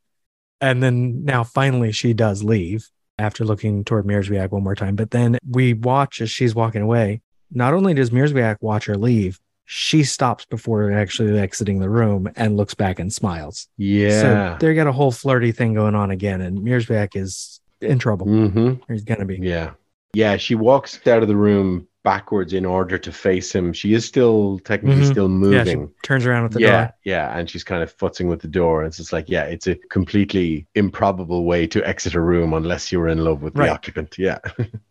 And 0.61 0.81
then 0.81 1.23
now 1.23 1.43
finally 1.43 1.91
she 1.91 2.13
does 2.13 2.43
leave 2.43 2.89
after 3.19 3.43
looking 3.45 3.83
toward 3.83 4.05
Mierzwiak 4.05 4.51
one 4.51 4.63
more 4.63 4.75
time. 4.75 4.95
But 4.95 5.11
then 5.11 5.37
we 5.49 5.73
watch 5.73 6.21
as 6.21 6.29
she's 6.29 6.55
walking 6.55 6.81
away. 6.81 7.21
Not 7.51 7.73
only 7.73 7.93
does 7.93 8.09
Mierzwiak 8.09 8.57
watch 8.61 8.85
her 8.85 8.97
leave, 8.97 9.39
she 9.65 10.03
stops 10.03 10.45
before 10.45 10.91
actually 10.91 11.37
exiting 11.37 11.79
the 11.79 11.89
room 11.89 12.29
and 12.35 12.57
looks 12.57 12.73
back 12.73 12.99
and 12.99 13.11
smiles. 13.11 13.67
Yeah. 13.77 14.21
So 14.21 14.57
they 14.59 14.73
got 14.73 14.87
a 14.87 14.91
whole 14.91 15.11
flirty 15.11 15.51
thing 15.51 15.73
going 15.73 15.93
on 15.93 16.09
again, 16.09 16.41
and 16.41 16.59
Mierzwiak 16.59 17.15
is 17.15 17.59
in 17.81 17.99
trouble. 17.99 18.27
mm-hmm. 18.27 18.91
He's 18.91 19.03
gonna 19.03 19.25
be. 19.25 19.37
Yeah. 19.41 19.71
Yeah. 20.13 20.37
She 20.37 20.55
walks 20.55 21.05
out 21.05 21.21
of 21.21 21.27
the 21.27 21.35
room 21.35 21.87
backwards 22.11 22.53
in 22.53 22.65
order 22.65 22.97
to 22.97 23.11
face 23.11 23.49
him. 23.53 23.73
She 23.73 23.93
is 23.93 24.05
still 24.05 24.59
technically 24.59 25.01
Mhm. 25.03 25.11
still 25.11 25.29
Yeah, 25.51 25.63
she 25.65 25.75
moving. 25.75 25.93
turns 26.03 26.25
around 26.25 26.43
with 26.43 26.53
the 26.53 26.61
yeah, 26.61 26.71
door. 26.85 26.93
yeah, 27.03 27.37
and 27.37 27.49
she's 27.49 27.65
kind 27.65 27.83
of 27.83 27.89
futzing 27.97 28.27
with 28.29 28.39
the 28.39 28.47
door. 28.59 28.75
And 28.81 28.87
it's 28.87 28.97
just 28.97 29.11
like, 29.11 29.27
yeah, 29.27 29.43
it's 29.43 29.67
a 29.67 29.75
completely 29.89 30.67
improbable 30.75 31.43
way 31.43 31.67
to 31.67 31.79
exit 31.85 32.13
a 32.15 32.21
room 32.21 32.53
unless 32.53 32.91
you're 32.91 33.09
in 33.09 33.23
love 33.25 33.41
with 33.41 33.55
the 33.55 33.61
Right. 33.63 33.69
occupant. 33.77 34.15
Yeah, 34.27 34.39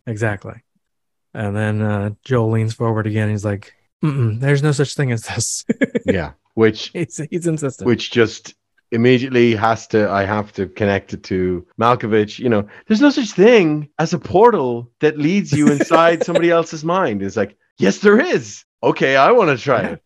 Exactly. 0.07 0.57
And 1.33 1.57
then 1.57 1.81
uh, 1.81 2.11
Joel 2.23 2.51
leans 2.51 2.75
forward 2.75 3.07
again. 3.07 3.31
He's 3.31 3.45
like, 3.47 3.73
Mm-mm, 4.05 4.41
"There's 4.41 4.63
no 4.63 4.73
such 4.73 4.95
thing 4.95 5.11
as 5.13 5.23
this." 5.23 5.65
yeah. 6.05 6.33
Which 6.55 6.89
he's 6.95 7.21
he's 7.31 7.47
insistent. 7.47 7.87
which 7.87 8.11
just 8.11 8.55
immediately 8.93 9.55
has 9.55 9.87
to 9.89 10.11
I 10.11 10.25
have 10.25 10.53
to 10.55 10.67
connect 10.67 11.13
it 11.13 11.23
to 11.25 11.67
Malkovich. 11.81 12.39
You 12.39 12.49
know, 12.49 12.69
there's 12.87 13.01
no 13.01 13.11
such 13.11 13.33
thing 13.33 13.89
as 13.99 14.13
a 14.13 14.19
portal 14.19 14.91
that 15.01 15.19
leads 15.19 15.53
you 15.53 15.71
inside 15.71 16.25
somebody 16.25 16.51
else's 16.51 16.85
mind. 16.85 17.23
It's 17.23 17.37
like, 17.37 17.57
yes, 17.79 17.99
there 17.99 18.21
is. 18.21 18.65
Okay, 18.83 19.17
I 19.17 19.33
want 19.33 19.57
to 19.57 19.63
try 19.63 19.83
it. 19.83 20.03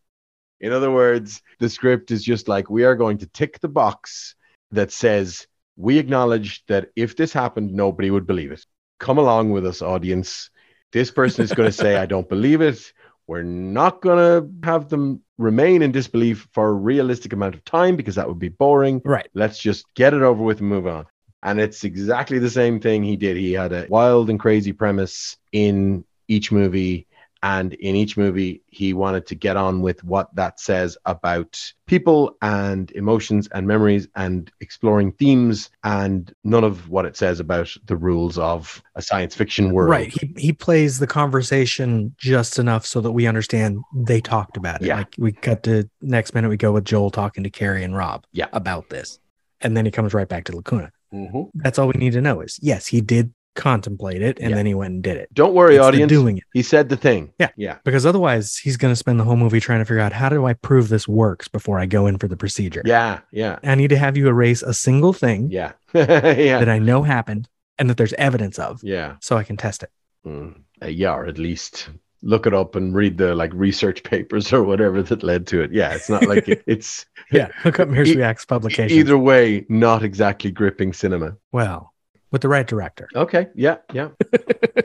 In 0.61 0.73
other 0.73 0.91
words, 0.91 1.43
the 1.59 1.69
script 1.69 2.11
is 2.11 2.23
just 2.23 2.49
like 2.49 2.71
we 2.71 2.85
are 2.85 2.95
going 2.95 3.19
to 3.19 3.27
tick 3.27 3.61
the 3.61 3.69
box 3.69 4.35
that 4.73 4.93
says 4.93 5.47
we 5.77 5.99
acknowledge 5.99 6.65
that 6.67 6.91
if 6.95 7.17
this 7.17 7.33
happened, 7.33 7.73
nobody 7.73 8.11
would 8.11 8.27
believe 8.27 8.53
it. 8.53 8.65
Come 8.99 9.19
along 9.19 9.51
with 9.51 9.67
us, 9.67 9.81
audience. 9.81 10.51
This 10.93 11.11
person 11.11 11.45
is 11.45 11.53
going 11.53 11.69
to 11.69 11.73
say, 11.73 11.97
I 11.97 12.07
don't 12.07 12.29
believe 12.29 12.61
it. 12.61 12.93
We're 13.31 13.45
not 13.45 14.03
going 14.03 14.19
to 14.19 14.67
have 14.67 14.89
them 14.89 15.23
remain 15.39 15.83
in 15.83 15.93
disbelief 15.93 16.49
for 16.53 16.69
a 16.69 16.73
realistic 16.73 17.33
amount 17.33 17.55
of 17.55 17.65
time 17.65 17.95
because 17.95 18.17
that 18.17 18.27
would 18.27 18.41
be 18.41 18.49
boring. 18.49 19.01
right. 19.05 19.29
Let's 19.35 19.61
just 19.61 19.87
get 19.95 20.15
it 20.15 20.23
over 20.23 20.43
with 20.43 20.59
and 20.59 20.69
move 20.69 20.89
on. 20.89 21.07
And 21.41 21.61
it's 21.61 21.85
exactly 21.85 22.41
the 22.41 22.51
same 22.51 22.81
thing 22.81 23.05
he 23.05 23.17
did. 23.17 23.37
He 23.37 23.53
had 23.53 23.73
a 23.73 23.87
wild 23.89 24.31
and 24.31 24.41
crazy 24.41 24.73
premise 24.73 25.37
in 25.53 26.05
each 26.27 26.51
movie. 26.51 27.07
And 27.42 27.73
in 27.75 27.97
each 27.97 28.16
movie, 28.18 28.62
he 28.66 28.92
wanted 28.92 29.26
to 29.28 29.35
get 29.35 29.56
on 29.56 29.80
with 29.80 30.04
what 30.04 30.35
that 30.37 30.61
says 30.61 30.99
about 31.06 31.59
people 31.87 32.37
and 32.42 32.90
emotions 32.92 33.49
and 33.52 33.66
memories 33.66 34.06
and 34.14 34.50
exploring 34.61 35.12
themes 35.12 35.70
and 35.82 36.32
none 36.44 36.64
of 36.64 36.90
what 36.90 37.06
it 37.06 37.16
says 37.16 37.40
about 37.40 37.75
the 37.87 37.97
rules 37.97 38.37
of 38.37 38.82
a 38.94 39.00
science 39.02 39.35
fiction 39.35 39.73
world. 39.73 39.90
Right. 39.90 40.12
He 40.12 40.35
he 40.37 40.52
plays 40.52 40.99
the 40.99 41.06
conversation 41.06 42.14
just 42.18 42.59
enough 42.59 42.85
so 42.85 43.00
that 43.00 43.12
we 43.12 43.26
understand 43.26 43.78
they 43.94 44.20
talked 44.20 44.56
about 44.59 44.82
it. 44.82 44.87
Yeah. 44.88 44.99
Like 44.99 45.14
we 45.18 45.32
cut 45.32 45.62
to 45.62 45.88
next 46.02 46.35
minute 46.35 46.50
we 46.50 46.56
go 46.59 46.73
with 46.73 46.85
Joel 46.85 47.11
talking 47.11 47.42
to 47.44 47.50
Carrie 47.50 47.85
and 47.85 47.97
Rob 47.97 48.26
Yeah. 48.32 48.49
about 48.52 48.90
this. 48.90 49.18
And 49.62 49.76
then 49.76 49.85
he 49.87 49.90
comes 49.90 50.12
right 50.12 50.28
back 50.28 50.44
to 50.44 50.56
Lacuna. 50.56 50.90
Mhm. 51.12 51.50
That's 51.54 51.78
all 51.78 51.88
we 51.88 51.94
need 51.99 52.12
to 52.12 52.20
know 52.20 52.40
is 52.42 52.59
yes, 52.62 52.87
he 52.87 53.00
did 53.00 53.32
contemplate 53.54 54.23
it 54.23 54.38
and 54.40 54.50
Yeah. 54.50 54.57
then 54.57 54.66
he 54.66 54.75
went 54.75 54.95
and 54.95 55.02
did 55.02 55.16
it. 55.16 55.28
Don't 55.35 55.54
worry, 55.54 55.76
It's 55.76 55.85
audience. 55.85 56.09
doing 56.09 56.38
it. 56.38 56.45
He 56.54 56.62
said 56.62 56.88
the 56.88 56.97
thing. 56.97 57.33
Yeah. 57.38 57.50
Yeah. 57.57 57.78
Because 57.85 58.07
otherwise 58.07 58.57
he's 58.57 58.76
gonna 58.76 58.97
spend 58.97 59.19
the 59.21 59.25
whole 59.25 59.37
movie 59.37 59.61
trying 59.61 59.80
to 59.80 59.85
figure 59.85 60.00
out 60.00 60.12
how 60.12 60.28
do 60.28 60.47
I 60.47 60.52
prove 60.54 60.88
this 60.88 61.07
works 61.09 61.49
before 61.49 61.78
I 61.78 61.87
go 61.87 62.07
in 62.07 62.19
for 62.19 62.28
the 62.28 62.37
procedure. 62.37 62.83
Yeah. 62.85 63.21
Yeah. 63.33 63.59
I 63.62 63.75
need 63.75 63.88
to 63.90 63.99
have 63.99 64.16
you 64.16 64.28
erase 64.28 64.62
a 64.62 64.73
single 64.75 65.12
thing 65.12 65.49
Yeah. 65.50 65.73
yeah. 65.95 66.59
that 66.59 66.69
I 66.69 66.78
know 66.78 67.02
happened 67.02 67.49
and 67.78 67.90
that 67.90 67.97
there's 67.97 68.12
evidence 68.14 68.59
of 68.59 68.80
Yeah. 68.83 69.16
so 69.21 69.37
I 69.37 69.45
can 69.45 69.57
test 69.57 69.83
it. 69.83 69.90
Mm, 70.26 70.54
uh, 70.83 70.87
yeah, 70.88 71.12
or 71.14 71.26
at 71.26 71.38
least 71.38 71.88
look 72.23 72.47
it 72.47 72.52
up 72.52 72.77
and 72.77 72.94
read 72.94 73.16
the 73.16 73.35
like 73.35 73.51
research 73.55 74.03
papers 74.05 74.53
or 74.53 74.62
whatever 74.62 75.03
that 75.03 75.22
led 75.22 75.46
to 75.48 75.62
it. 75.62 75.72
Yeah, 75.72 75.94
it's 75.94 76.11
not 76.11 76.27
like 76.27 76.46
it, 76.48 76.62
it's 76.66 77.07
Yeah. 77.33 77.48
Look 77.64 77.81
up 77.81 77.88
Mierzwiak's 77.88 78.44
publication. 78.44 78.96
either 78.96 79.16
way 79.16 79.64
not 79.68 80.03
exactly 80.03 80.51
gripping 80.51 80.92
cinema. 80.92 81.37
Well, 81.53 81.89
with 82.31 82.43
the 82.43 82.49
right 82.49 82.66
director. 82.66 83.09
Okay, 83.14 83.49
yeah, 83.55 83.79
yeah. 83.93 84.11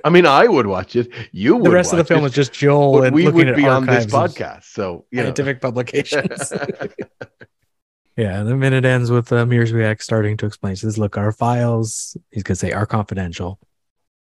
I 0.04 0.10
mean, 0.10 0.26
I 0.26 0.48
would 0.48 0.68
watch 0.68 0.96
it. 0.96 1.10
You 1.32 1.56
would. 1.56 1.66
the 1.66 1.72
rest 1.72 1.94
of 1.94 1.98
the 1.98 2.06
film 2.06 2.24
it, 2.24 2.28
is 2.28 2.34
just 2.34 2.54
Joel 2.54 3.00
but 3.00 3.08
and 3.08 3.16
we 3.16 3.26
looking 3.26 3.38
would 3.38 3.50
at 3.50 3.56
be 3.56 3.68
on 3.68 3.86
this 3.86 4.06
podcast. 4.06 4.64
So 4.66 5.06
you 5.12 5.18
know. 5.18 5.26
scientific 5.26 5.62
publications. 5.62 6.52
yeah, 8.18 8.44
the 8.44 8.56
minute 8.56 8.86
ends 8.86 9.12
with 9.12 9.32
uh, 9.32 9.46
Mierzwiak 9.46 10.02
starting 10.02 10.38
to 10.38 10.46
explain. 10.46 10.72
He 10.72 10.78
says, 10.78 10.98
"Look, 10.98 11.18
our 11.18 11.32
files." 11.32 12.18
He's 12.32 12.44
gonna 12.44 12.56
say 12.56 12.72
are 12.72 12.86
confidential, 12.86 13.60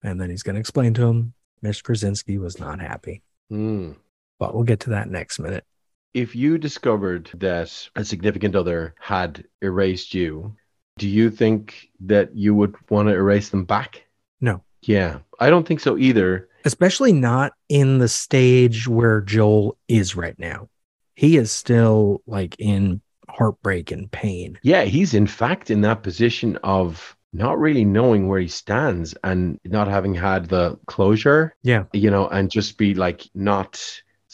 and 0.03 0.21
then 0.21 0.31
he's 0.31 0.43
gonna 0.43 0.61
explain 0.61 0.95
to 0.95 1.07
him. 1.07 1.35
Mr. 1.65 1.83
Kruczynski 1.83 2.39
was 2.39 2.61
not 2.61 2.79
happy, 2.81 3.23
Hmm. 3.49 3.93
but 4.39 4.55
we'll 4.55 4.65
get 4.65 4.81
to 4.81 4.91
that 4.91 5.09
next 5.09 5.39
minute. 5.39 5.65
If 6.13 6.37
you 6.37 6.59
discovered 6.59 7.31
that 7.39 7.89
a 7.97 8.05
significant 8.05 8.55
other 8.55 8.95
had 9.01 9.45
erased 9.63 10.13
you, 10.15 10.55
do 10.99 11.09
you 11.09 11.31
think 11.31 11.91
that 12.01 12.35
you 12.35 12.55
would 12.55 12.75
want 12.91 13.09
to 13.09 13.15
erase 13.15 13.49
them 13.49 13.65
back? 13.65 14.05
No. 14.41 14.63
Yeah, 14.83 15.19
I 15.41 15.51
don't 15.51 15.67
think 15.67 15.81
so 15.81 15.97
either. 15.97 16.49
Especially 16.65 17.13
not 17.13 17.53
in 17.69 17.99
the 17.99 18.09
stage 18.09 18.87
where 18.87 19.21
Joel 19.21 19.77
is 19.89 20.15
right 20.17 20.39
now. 20.39 20.69
He 21.17 21.37
is 21.37 21.51
still 21.51 22.23
like 22.27 22.57
in 22.59 23.01
heartbreak 23.29 23.91
and 23.91 24.11
pain. 24.11 24.59
Yeah, 24.63 24.85
he's 24.85 25.15
in 25.15 25.27
fact 25.27 25.71
in 25.71 25.81
that 25.83 26.03
position 26.03 26.59
of 26.63 27.17
not 27.33 27.59
really 27.59 27.85
knowing 27.85 28.29
where 28.29 28.39
he 28.41 28.47
stands 28.49 29.15
and 29.25 29.59
not 29.65 29.89
having 29.89 30.15
had 30.15 30.47
the 30.47 30.79
closure, 30.87 31.55
Yeah. 31.63 31.85
you 31.93 32.11
know, 32.11 32.29
and 32.29 32.49
just 32.51 32.79
be 32.79 32.95
like, 32.95 33.29
not, 33.35 33.83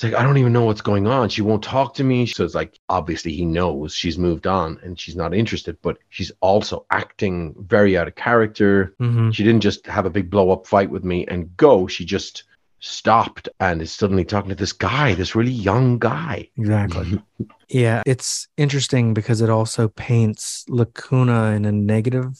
it's 0.01 0.05
like, 0.05 0.15
I 0.15 0.23
don't 0.23 0.39
even 0.39 0.55
know 0.55 0.65
what's 0.65 0.81
going 0.81 1.07
on. 1.07 1.29
She 1.29 1.43
won't 1.43 1.63
talk 1.63 1.93
to 1.95 2.05
me. 2.05 2.25
So 2.25 2.43
it's 2.43 2.55
like, 2.55 2.79
obviously, 2.89 3.33
he 3.35 3.45
knows 3.45 3.93
she's 3.93 4.17
moved 4.17 4.47
on 4.47 4.81
and 4.83 4.99
she's 4.99 5.15
not 5.15 5.35
interested, 5.35 5.77
but 5.83 5.99
she's 6.09 6.33
also 6.41 6.87
acting 6.91 7.55
very 7.59 7.99
out 7.99 8.09
of 8.09 8.15
character. 8.15 8.95
hmm 8.99 9.31
She 9.31 9.45
didn't 9.45 9.61
just 9.61 9.87
have 9.87 10.07
a 10.07 10.11
big 10.11 10.31
blow 10.31 10.53
up 10.53 10.67
fight 10.67 10.89
with 10.89 11.05
me 11.05 11.27
and 11.27 11.55
go. 11.59 11.87
She 11.87 12.07
just 12.07 12.45
stopped 12.79 13.51
and 13.61 13.83
is 13.83 13.93
suddenly 13.93 14.25
talking 14.25 14.49
to 14.49 14.55
this 14.55 14.73
guy, 14.73 15.13
this 15.13 15.35
really 15.35 15.53
young 15.53 15.99
guy. 15.99 16.49
Exactly. 16.57 17.23
Yeah, 17.73 18.03
it's 18.05 18.49
interesting 18.57 19.15
because 19.15 19.41
it 19.41 19.49
also 19.49 19.87
paints 19.87 20.65
Lacuna 20.69 21.53
in 21.53 21.65
a 21.65 21.71
negative. 21.71 22.37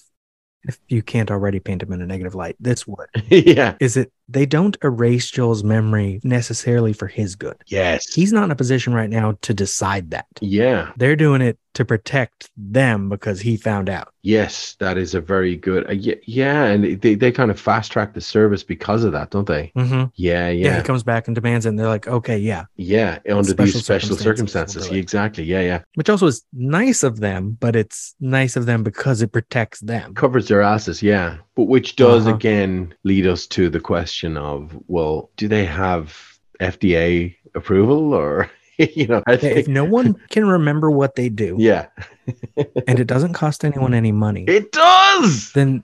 If 0.65 0.81
you 0.89 1.03
can't 1.03 1.31
already 1.31 1.61
paint 1.61 1.85
him 1.85 1.93
in 1.93 2.03
a 2.03 2.07
negative 2.07 2.35
light, 2.35 2.57
this 2.59 2.85
would. 2.85 3.07
yeah. 3.29 3.77
Is 3.79 3.97
it 3.97 4.13
they 4.31 4.47
don't 4.47 4.77
erase 4.85 5.31
Joel's 5.31 5.65
memory 5.65 6.21
necessarily 6.23 6.93
for 6.93 7.07
his 7.09 7.35
good. 7.37 7.57
Yes. 7.67 8.13
He's 8.15 8.33
not 8.33 8.45
in 8.45 8.51
a 8.51 8.57
position 8.57 8.95
right 8.95 9.11
now 9.11 9.37
to 9.43 9.53
decide 9.55 10.11
that. 10.11 10.27
yeah. 10.41 10.93
They're 10.97 11.17
doing 11.17 11.43
it 11.43 11.59
to 11.73 11.85
protect 11.85 12.51
them 12.57 13.09
because 13.09 13.41
he 13.41 13.57
found 13.57 13.89
out. 13.89 14.13
Yes, 14.23 14.75
that 14.81 14.99
is 14.99 15.15
a 15.15 15.21
very 15.21 15.55
good. 15.57 15.89
Uh, 15.89 15.93
yeah, 15.93 16.17
yeah, 16.25 16.65
and 16.65 17.01
they, 17.01 17.15
they 17.15 17.31
kind 17.33 17.51
of 17.51 17.59
fast 17.61 17.93
track 17.93 18.13
the 18.13 18.21
service 18.21 18.63
because 18.65 19.05
of 19.05 19.13
that, 19.13 19.31
don't 19.31 19.47
they? 19.47 19.73
Mm-hmm. 19.77 20.07
Yeah, 20.17 20.49
Yeah. 20.51 20.51
yeah, 20.51 20.77
he 20.79 20.83
comes 20.83 21.03
back 21.05 21.27
and 21.29 21.35
demands 21.35 21.65
it, 21.67 21.71
and 21.71 21.79
they're 21.79 21.87
like, 21.89 22.09
okay, 22.09 22.37
yeah. 22.37 22.65
yeah. 22.77 23.21
Under 23.31 23.45
Special 23.45 23.65
these 23.65 23.85
special 23.85 24.17
circumstances, 24.17 24.23
circumstances, 24.25 24.83
we'll 24.83 24.91
do 24.91 24.97
it. 24.97 25.01
exactly. 25.01 25.45
Yeah, 25.45 25.61
yeah. 25.61 25.83
Which 25.95 26.11
also 26.11 26.27
is 26.27 26.45
nice 26.53 27.03
of 27.05 27.21
them, 27.21 27.57
but 27.61 27.77
it's 27.77 28.15
nice 28.21 28.57
of 28.57 28.67
them 28.67 28.83
because 28.83 29.23
it 29.23 29.33
protects 29.33 29.81
them. 29.81 30.13
Covers 30.15 30.49
their 30.49 30.63
asses, 30.63 31.03
yeah. 31.03 31.37
But 31.61 31.69
which 31.69 31.97
does 31.97 32.25
Uh-huh. 32.27 32.35
again 32.37 32.95
lead 33.05 33.27
us 33.27 33.47
to 33.49 33.69
the 33.69 33.81
question 33.81 34.39
of, 34.39 34.75
well, 34.89 35.29
do 35.37 35.47
they 35.47 35.67
have 35.67 36.17
FDA 36.59 37.37
approval, 37.55 38.15
or 38.15 38.51
you 38.79 39.07
know, 39.07 39.23
Yeah, 39.29 39.35
if 39.61 39.69
no 39.69 39.85
one 39.85 40.15
can 40.31 40.47
remember 40.47 40.91
what 40.91 41.17
they 41.17 41.29
do 41.29 41.57
yeah, 41.59 41.89
and 42.89 42.99
it 42.99 43.05
doesn't 43.07 43.35
cost 43.35 43.63
anyone 43.63 43.93
any 43.93 44.11
money, 44.11 44.45
it 44.49 44.73
does. 44.73 45.53
then 45.53 45.83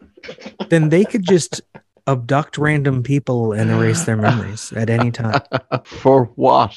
then 0.70 0.88
they 0.88 1.04
could 1.04 1.24
just 1.24 1.60
abduct 2.06 2.56
random 2.56 3.02
people 3.02 3.52
and 3.52 3.70
erase 3.70 4.04
their 4.06 4.16
memories 4.16 4.72
at 4.72 4.88
any 4.88 5.10
time 5.10 5.38
For 5.84 6.24
what? 6.36 6.74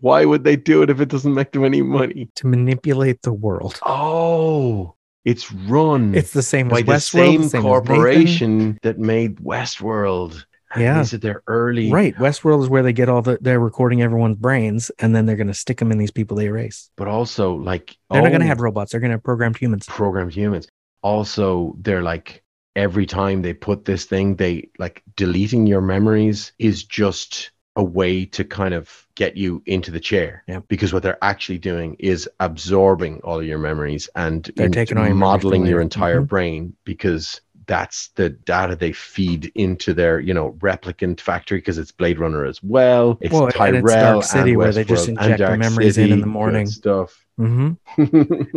Why 0.00 0.24
would 0.24 0.44
they 0.44 0.54
do 0.54 0.82
it 0.82 0.90
if 0.90 1.00
it 1.00 1.08
doesn't 1.08 1.34
make 1.34 1.50
them 1.50 1.64
any 1.64 1.82
money? 1.82 2.28
to 2.36 2.46
manipulate 2.46 3.22
the 3.22 3.32
world. 3.32 3.80
Oh, 3.84 4.94
it's 5.28 5.52
run. 5.52 6.14
It's 6.14 6.32
the 6.32 6.42
same 6.42 6.68
by 6.68 6.80
the 6.80 6.92
Westworld, 6.92 7.00
same 7.10 7.42
the 7.42 7.48
same 7.50 7.62
corporation 7.62 8.78
that 8.82 8.98
made 8.98 9.36
Westworld. 9.36 10.44
And 10.72 10.82
Yeah. 10.82 10.98
These 10.98 11.14
are 11.14 11.18
their 11.18 11.42
early. 11.46 11.90
Right. 11.90 12.14
Westworld 12.16 12.62
is 12.62 12.70
where 12.70 12.82
they 12.82 12.94
get 12.94 13.10
all 13.10 13.20
the 13.20 13.38
they're 13.40 13.60
recording 13.60 14.00
everyone's 14.00 14.36
brains 14.36 14.90
and 14.98 15.14
then 15.14 15.26
they're 15.26 15.36
going 15.36 15.48
to 15.48 15.54
stick 15.54 15.78
them 15.78 15.92
in 15.92 15.98
these 15.98 16.10
people 16.10 16.36
they 16.36 16.46
erase. 16.46 16.90
But 16.96 17.08
also, 17.08 17.54
like, 17.54 17.96
They're 18.10 18.22
not 18.22 18.28
going 18.28 18.40
to 18.40 18.46
oh, 18.46 18.48
have 18.48 18.60
robots. 18.60 18.92
They're 18.92 19.00
going 19.00 19.10
to 19.10 19.16
have 19.16 19.22
programmed 19.22 19.58
humans. 19.58 19.84
programmed 19.86 20.32
humans. 20.32 20.66
Also, 21.02 21.76
they're 21.78 22.02
like 22.02 22.42
every 22.74 23.04
time 23.04 23.42
they 23.42 23.52
put 23.52 23.84
this 23.84 24.06
thing, 24.06 24.36
they 24.36 24.70
like 24.78 25.02
deleting 25.14 25.66
your 25.66 25.82
memories 25.82 26.52
is 26.58 26.84
just 26.84 27.50
a 27.78 27.82
way 27.82 28.26
to 28.26 28.44
kind 28.44 28.74
of 28.74 29.06
get 29.14 29.36
you 29.36 29.62
into 29.66 29.90
the 29.90 30.00
chair. 30.00 30.42
Yeah. 30.48 30.60
Because 30.68 30.92
what 30.92 31.02
they're 31.02 31.22
actually 31.24 31.58
doing 31.58 31.96
is 32.00 32.28
absorbing 32.40 33.20
all 33.22 33.38
of 33.38 33.46
your 33.46 33.58
memories 33.58 34.08
and 34.16 34.50
They're 34.56 34.68
taking 34.68 34.98
all 34.98 35.06
your 35.06 35.14
modeling 35.14 35.64
your 35.64 35.80
entire 35.80 36.20
Mhm. 36.20 36.28
brain 36.28 36.76
because 36.84 37.40
that's 37.66 38.08
the 38.16 38.30
data 38.30 38.74
they 38.74 38.92
feed 38.92 39.52
into 39.54 39.94
their, 39.94 40.18
you 40.18 40.34
know, 40.34 40.56
replicant 40.58 41.20
factory 41.20 41.58
because 41.58 41.78
it's 41.78 41.92
Blade 41.92 42.18
Runner 42.18 42.44
as 42.44 42.62
well. 42.62 43.18
It's 43.20 43.32
Well, 43.32 43.50
and 43.54 43.76
it's 43.76 43.94
Dark 43.94 44.24
City 44.24 44.50
and 44.50 44.58
where 44.58 44.72
they 44.72 44.84
just 44.84 45.08
inject 45.08 45.38
the 45.38 45.44
Dark 45.44 45.58
memories 45.58 45.98
in 45.98 46.12
in 46.12 46.20
the 46.20 46.26
morning. 46.26 46.66
stuff. 46.66 47.24
hmm 47.36 47.72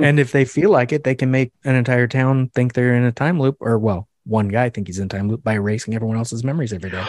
and 0.02 0.20
if 0.20 0.32
they 0.32 0.46
feel 0.46 0.72
like 0.72 0.92
it, 0.92 1.04
they 1.04 1.14
can 1.14 1.30
make 1.30 1.52
an 1.64 1.76
entire 1.76 2.08
town 2.08 2.50
think 2.56 2.74
they're 2.74 2.96
in 2.96 3.04
a 3.04 3.12
time 3.12 3.40
loop, 3.40 3.58
or 3.60 3.78
well, 3.78 4.08
one 4.26 4.48
guy 4.48 4.70
think 4.70 4.88
he's 4.88 4.98
in 4.98 5.10
time 5.10 5.30
loop 5.30 5.44
by 5.44 5.54
erasing 5.54 5.94
everyone 5.94 6.18
else's 6.18 6.44
memories 6.44 6.74
every 6.74 6.90
day. 6.90 7.04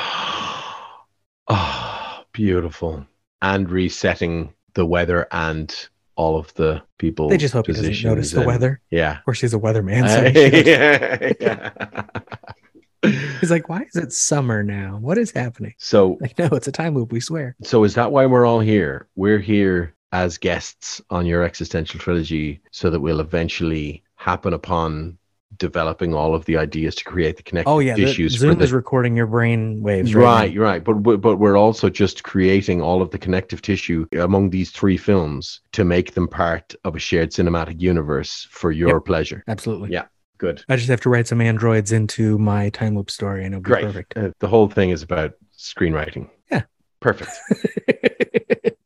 oh, 1.48 1.88
beautiful. 2.33 3.07
And 3.40 3.71
resetting 3.71 4.53
the 4.75 4.87
weather 4.87 5.27
and 5.33 5.75
all 6.14 6.37
of 6.38 6.53
the 6.55 6.83
people. 6.99 7.29
They 7.29 7.37
just 7.38 7.55
hope 7.55 7.66
he 7.66 7.73
doesn't 7.73 8.03
notice 8.05 8.31
the 8.33 8.42
weather. 8.42 8.81
Yeah. 8.90 9.18
Of 9.18 9.25
course, 9.25 9.40
he's 9.40 9.55
a 9.55 9.59
weatherman. 9.59 10.03
So 10.09 10.23
yeah. 11.51 12.05
He's 13.40 13.51
like, 13.51 13.68
why 13.68 13.83
is 13.83 13.97
it 13.97 14.12
summer 14.12 14.62
now? 14.62 14.97
What 15.01 15.18
is 15.18 15.33
happening? 15.33 15.75
So 15.79 16.18
Like, 16.21 16.38
no, 16.38 16.47
it's 16.53 16.68
a 16.68 16.73
time 16.73 16.95
loop. 16.95 17.11
We 17.11 17.18
swear. 17.18 17.57
so 17.64 17.83
is 17.83 17.95
that 17.97 18.12
why 18.12 18.27
we're 18.27 18.47
all 18.47 18.61
here? 18.61 19.09
We're 19.16 19.40
here 19.40 19.95
as 20.12 20.38
guests 20.38 21.01
on 21.11 21.27
your 21.27 21.42
existential 21.42 21.99
trilogy 21.99 22.61
so 22.71 22.90
that 22.90 23.01
we'll 23.01 23.18
eventually 23.21 24.05
happen 24.14 24.53
upon 24.53 25.18
developing 25.58 26.14
all 26.14 26.34
of 26.34 26.44
the 26.46 26.56
ideas 26.56 26.94
to 26.96 27.04
create 27.04 27.36
the 27.36 27.42
connective 27.42 27.72
Oh 27.72 27.78
yeah, 27.78 27.94
the, 27.94 28.04
tissues 28.06 28.34
for 28.34 28.38
Zoom 28.40 28.58
the 28.58 28.64
is 28.64 28.72
recording 28.72 29.16
your 29.16 29.26
brain 29.26 29.80
waves. 29.82 30.14
Right, 30.14 30.24
Right. 30.24 30.52
you're 30.52 30.64
right. 30.64 30.82
But, 30.82 30.94
but 31.18 31.36
we're 31.36 31.56
also 31.56 31.88
just 31.90 32.24
creating 32.24 32.80
all 32.80 33.02
of 33.02 33.10
the 33.10 33.18
connective 33.18 33.62
tissue 33.62 34.06
among 34.18 34.50
these 34.50 34.70
three 34.70 34.96
films 34.96 35.60
to 35.72 35.84
make 35.84 36.14
them 36.14 36.28
part 36.28 36.74
of 36.84 36.96
a 36.96 36.98
shared 36.98 37.30
cinematic 37.32 37.80
universe 37.80 38.46
for 38.50 38.72
your 38.72 39.00
pleasure. 39.00 39.44
Absolutely. 39.48 39.90
Yeah. 39.90 40.06
Good. 40.38 40.64
I 40.68 40.74
just 40.76 40.88
have 40.88 41.00
to 41.02 41.08
write 41.10 41.28
some 41.28 41.40
androids 41.40 41.92
into 41.92 42.36
my 42.38 42.70
time 42.70 42.96
loop 42.96 43.10
story, 43.12 43.44
and 43.44 43.54
it'll 43.54 43.62
be 43.62 43.70
Great. 43.70 43.84
perfect. 43.84 44.16
Uh, 44.16 44.30
the 44.40 44.48
whole 44.48 44.68
thing 44.68 44.90
is 44.90 45.02
about 45.02 45.34
screenwriting. 45.56 46.28
Yeah. 46.50 46.62
Perfect. 47.00 47.30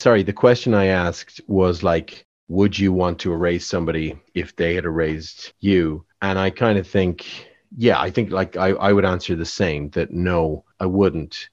Sorry, 0.00 0.22
the 0.22 0.32
question 0.32 0.74
I 0.74 0.86
asked 0.86 1.40
was 1.48 1.82
like, 1.82 2.25
would 2.48 2.78
you 2.78 2.92
want 2.92 3.18
to 3.20 3.32
erase 3.32 3.66
somebody 3.66 4.18
if 4.34 4.54
they 4.56 4.74
had 4.74 4.84
erased 4.84 5.52
you? 5.60 6.04
And 6.22 6.38
I 6.38 6.50
kind 6.50 6.78
of 6.78 6.86
think, 6.86 7.48
yeah, 7.76 8.00
I 8.00 8.10
think 8.10 8.30
like 8.30 8.56
I, 8.56 8.68
I 8.70 8.92
would 8.92 9.04
answer 9.04 9.34
the 9.34 9.44
same 9.44 9.90
that 9.90 10.12
no, 10.12 10.64
I 10.80 10.86
wouldn't. 10.86 11.48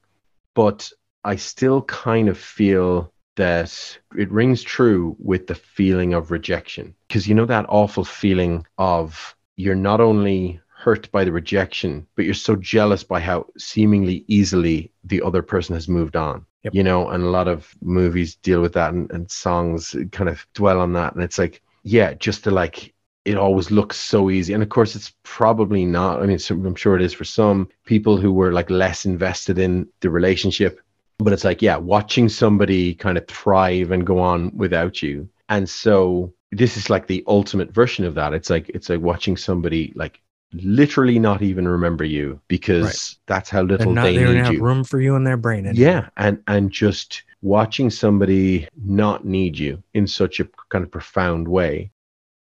But 0.53 0.91
I 1.23 1.35
still 1.35 1.81
kind 1.83 2.29
of 2.29 2.37
feel 2.37 3.11
that 3.35 3.97
it 4.15 4.31
rings 4.31 4.61
true 4.61 5.15
with 5.19 5.47
the 5.47 5.55
feeling 5.55 6.13
of 6.13 6.29
rejection. 6.29 6.93
Because 7.07 7.27
you 7.27 7.33
know 7.33 7.45
that 7.45 7.65
awful 7.69 8.03
feeling 8.03 8.65
of 8.77 9.35
you're 9.55 9.75
not 9.75 9.99
only 10.01 10.59
hurt 10.67 11.09
by 11.11 11.23
the 11.23 11.31
rejection, 11.31 12.05
but 12.15 12.25
you're 12.25 12.33
so 12.33 12.55
jealous 12.55 13.03
by 13.03 13.19
how 13.19 13.47
seemingly 13.57 14.25
easily 14.27 14.91
the 15.03 15.21
other 15.21 15.41
person 15.41 15.73
has 15.73 15.87
moved 15.87 16.15
on. 16.15 16.45
Yep. 16.63 16.73
You 16.73 16.83
know, 16.83 17.09
and 17.09 17.23
a 17.23 17.29
lot 17.29 17.47
of 17.47 17.73
movies 17.81 18.35
deal 18.35 18.61
with 18.61 18.73
that 18.73 18.93
and, 18.93 19.11
and 19.11 19.29
songs 19.29 19.95
kind 20.11 20.29
of 20.29 20.45
dwell 20.53 20.79
on 20.79 20.93
that. 20.93 21.13
And 21.13 21.23
it's 21.23 21.37
like, 21.37 21.61
yeah, 21.83 22.13
just 22.13 22.43
to 22.45 22.51
like, 22.51 22.93
it 23.25 23.37
always 23.37 23.71
looks 23.71 23.97
so 23.97 24.29
easy. 24.29 24.53
And 24.53 24.63
of 24.63 24.69
course, 24.69 24.95
it's 24.95 25.13
probably 25.23 25.85
not. 25.85 26.21
I 26.21 26.25
mean, 26.25 26.39
I'm 26.49 26.75
sure 26.75 26.95
it 26.95 27.01
is 27.01 27.13
for 27.13 27.25
some 27.25 27.69
people 27.85 28.17
who 28.17 28.31
were 28.31 28.53
like 28.53 28.69
less 28.69 29.05
invested 29.05 29.59
in 29.59 29.87
the 29.99 30.09
relationship. 30.09 30.79
But 31.19 31.33
it's 31.33 31.43
like, 31.43 31.61
yeah, 31.61 31.77
watching 31.77 32.27
somebody 32.29 32.95
kind 32.95 33.17
of 33.17 33.27
thrive 33.27 33.91
and 33.91 34.05
go 34.05 34.19
on 34.19 34.55
without 34.55 35.01
you. 35.01 35.29
And 35.49 35.69
so 35.69 36.33
this 36.51 36.77
is 36.77 36.89
like 36.89 37.07
the 37.07 37.23
ultimate 37.27 37.71
version 37.71 38.05
of 38.05 38.15
that. 38.15 38.33
It's 38.33 38.49
like 38.49 38.69
it's 38.69 38.89
like 38.89 39.01
watching 39.01 39.37
somebody 39.37 39.93
like 39.95 40.21
literally 40.53 41.19
not 41.19 41.41
even 41.41 41.67
remember 41.67 42.03
you 42.03 42.39
because 42.47 42.83
Right. 42.83 43.15
that's 43.27 43.49
how 43.49 43.61
little 43.63 43.93
not, 43.93 44.03
they 44.03 44.13
they 44.13 44.23
don't 44.23 44.35
need 44.35 44.45
have 44.45 44.53
you. 44.53 44.61
room 44.61 44.83
for 44.83 44.99
you 44.99 45.15
in 45.15 45.23
their 45.23 45.37
brain. 45.37 45.65
anymore. 45.65 45.73
Yeah, 45.75 46.09
and 46.17 46.41
and 46.47 46.71
just 46.71 47.23
watching 47.41 47.89
somebody 47.89 48.67
not 48.75 49.25
need 49.25 49.57
you 49.57 49.83
in 49.93 50.07
such 50.07 50.39
a 50.39 50.47
kind 50.69 50.83
of 50.83 50.91
profound 50.91 51.47
way, 51.47 51.91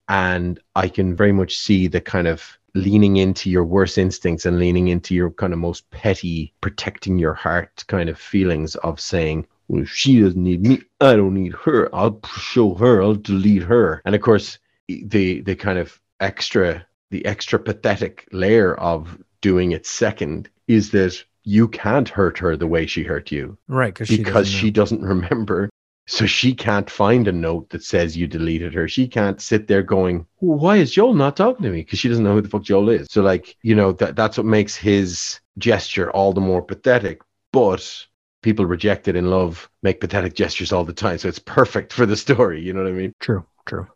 and 0.09 0.59
I 0.75 0.87
can 0.89 1.15
very 1.15 1.31
much 1.31 1.57
see 1.57 1.87
the 1.87 2.01
kind 2.01 2.27
of 2.27 2.57
leaning 2.73 3.17
into 3.17 3.49
your 3.49 3.65
worst 3.65 3.97
instincts 3.97 4.45
and 4.45 4.59
leaning 4.59 4.87
into 4.89 5.15
your 5.15 5.31
kind 5.31 5.53
of 5.53 5.59
most 5.59 5.89
petty, 5.91 6.53
protecting 6.61 7.17
your 7.17 7.33
heart 7.33 7.83
kind 7.87 8.09
of 8.09 8.19
feelings 8.19 8.75
of 8.77 8.99
saying, 8.99 9.47
well, 9.67 9.81
if 9.81 9.89
she 9.89 10.21
doesn't 10.21 10.41
need 10.43 10.61
me, 10.65 10.81
I 11.01 11.15
don't 11.15 11.33
need 11.33 11.53
her. 11.65 11.93
I'll 11.95 12.19
show 12.39 12.73
her. 12.75 13.01
I'll 13.01 13.15
delete 13.15 13.63
her. 13.63 14.01
And 14.05 14.15
of 14.15 14.21
course, 14.21 14.59
the 14.87 15.41
the 15.41 15.55
kind 15.55 15.79
of 15.79 15.99
extra 16.19 16.85
the 17.09 17.25
extra 17.25 17.59
pathetic 17.59 18.27
layer 18.31 18.75
of 18.75 19.17
doing 19.41 19.71
it 19.71 19.85
second 19.85 20.49
is 20.67 20.91
that 20.91 21.23
you 21.43 21.67
can't 21.67 22.09
hurt 22.09 22.37
her 22.37 22.57
the 22.57 22.67
way 22.67 22.85
she 22.85 23.03
hurt 23.03 23.31
you 23.31 23.57
right. 23.67 23.93
Because 23.93 24.09
she 24.09 24.23
doesn't 24.23 24.45
she 24.45 24.71
doesn't 24.71 25.01
remember. 25.01 25.69
So 26.09 26.25
she 26.25 26.53
can't 26.53 26.89
find 26.89 27.27
a 27.27 27.33
note 27.33 27.69
that 27.71 27.83
says 27.83 28.15
you 28.15 28.27
deleted 28.27 28.73
her. 28.73 28.87
She 28.87 29.09
can't 29.09 29.41
sit 29.41 29.67
there 29.67 29.83
going, 29.83 30.25
"Why 30.37 30.77
is 30.77 30.93
Joel 30.93 31.13
not 31.13 31.35
talking 31.35 31.63
to 31.63 31.69
me?" 31.69 31.81
Because 31.81 31.99
she 31.99 32.07
doesn't 32.07 32.23
know 32.23 32.33
who 32.33 32.41
the 32.41 32.47
fuck 32.47 32.63
Joel 32.63 32.89
is. 32.89 33.07
So 33.11 33.21
like, 33.21 33.57
you 33.61 33.75
know, 33.75 33.91
that 33.93 34.15
that's 34.15 34.37
what 34.37 34.45
makes 34.45 34.75
his 34.75 35.39
gesture 35.57 36.09
all 36.11 36.31
the 36.31 36.39
more 36.39 36.61
pathetic. 36.61 37.21
But 37.51 38.07
people 38.41 38.65
rejected 38.65 39.17
in 39.17 39.29
love 39.29 39.69
make 39.83 39.99
pathetic 39.99 40.33
gestures 40.33 40.71
all 40.71 40.85
the 40.85 40.93
time, 40.93 41.17
so 41.17 41.27
it's 41.27 41.39
perfect 41.39 41.91
for 41.91 42.05
the 42.05 42.15
story. 42.15 42.61
You 42.61 42.71
know 42.71 42.83
what 42.83 42.89
I 42.89 42.93
mean? 42.93 43.13
True, 43.19 43.45
true. 43.65 43.87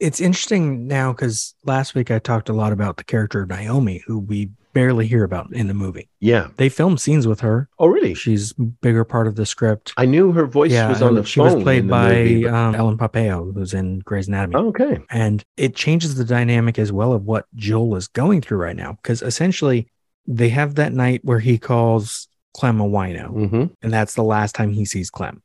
It's 0.00 0.20
interesting 0.20 0.86
now 0.86 1.12
because 1.12 1.54
last 1.64 1.94
week 1.94 2.10
I 2.10 2.18
talked 2.18 2.48
a 2.48 2.52
lot 2.52 2.72
about 2.72 2.96
the 2.98 3.04
character 3.04 3.42
of 3.42 3.48
Naomi, 3.48 4.02
who 4.06 4.18
we 4.18 4.50
barely 4.72 5.06
hear 5.08 5.24
about 5.24 5.52
in 5.52 5.66
the 5.66 5.74
movie. 5.74 6.08
Yeah. 6.20 6.48
They 6.56 6.68
filmed 6.68 7.00
scenes 7.00 7.26
with 7.26 7.40
her. 7.40 7.68
Oh, 7.80 7.86
really? 7.88 8.14
She's 8.14 8.52
a 8.58 8.62
bigger 8.62 9.02
part 9.04 9.26
of 9.26 9.34
the 9.34 9.44
script. 9.44 9.92
I 9.96 10.04
knew 10.04 10.30
her 10.32 10.46
voice 10.46 10.70
was 10.72 11.02
on 11.02 11.16
the 11.16 11.24
she 11.24 11.40
phone. 11.40 11.54
was 11.54 11.62
played 11.64 11.88
by 11.88 12.12
movie, 12.14 12.44
but- 12.44 12.54
um, 12.54 12.74
Ellen 12.76 12.96
Pompeo, 12.98 13.50
who's 13.52 13.74
in 13.74 14.00
Grey's 14.00 14.28
Anatomy. 14.28 14.54
okay. 14.56 14.98
And 15.10 15.42
it 15.56 15.74
changes 15.74 16.14
the 16.14 16.24
dynamic 16.24 16.78
as 16.78 16.92
well 16.92 17.12
of 17.12 17.24
what 17.24 17.46
Joel 17.56 17.96
is 17.96 18.06
going 18.08 18.40
through 18.40 18.58
right 18.58 18.76
now. 18.76 18.92
Because 19.02 19.20
essentially, 19.22 19.88
they 20.28 20.50
have 20.50 20.76
that 20.76 20.92
night 20.92 21.22
where 21.24 21.40
he 21.40 21.58
calls 21.58 22.28
Clem 22.54 22.80
a 22.80 22.84
wino, 22.88 23.30
Mm-hmm. 23.32 23.64
and 23.82 23.92
that's 23.92 24.14
the 24.14 24.22
last 24.22 24.54
time 24.54 24.72
he 24.72 24.84
sees 24.84 25.10
Clem. 25.10 25.42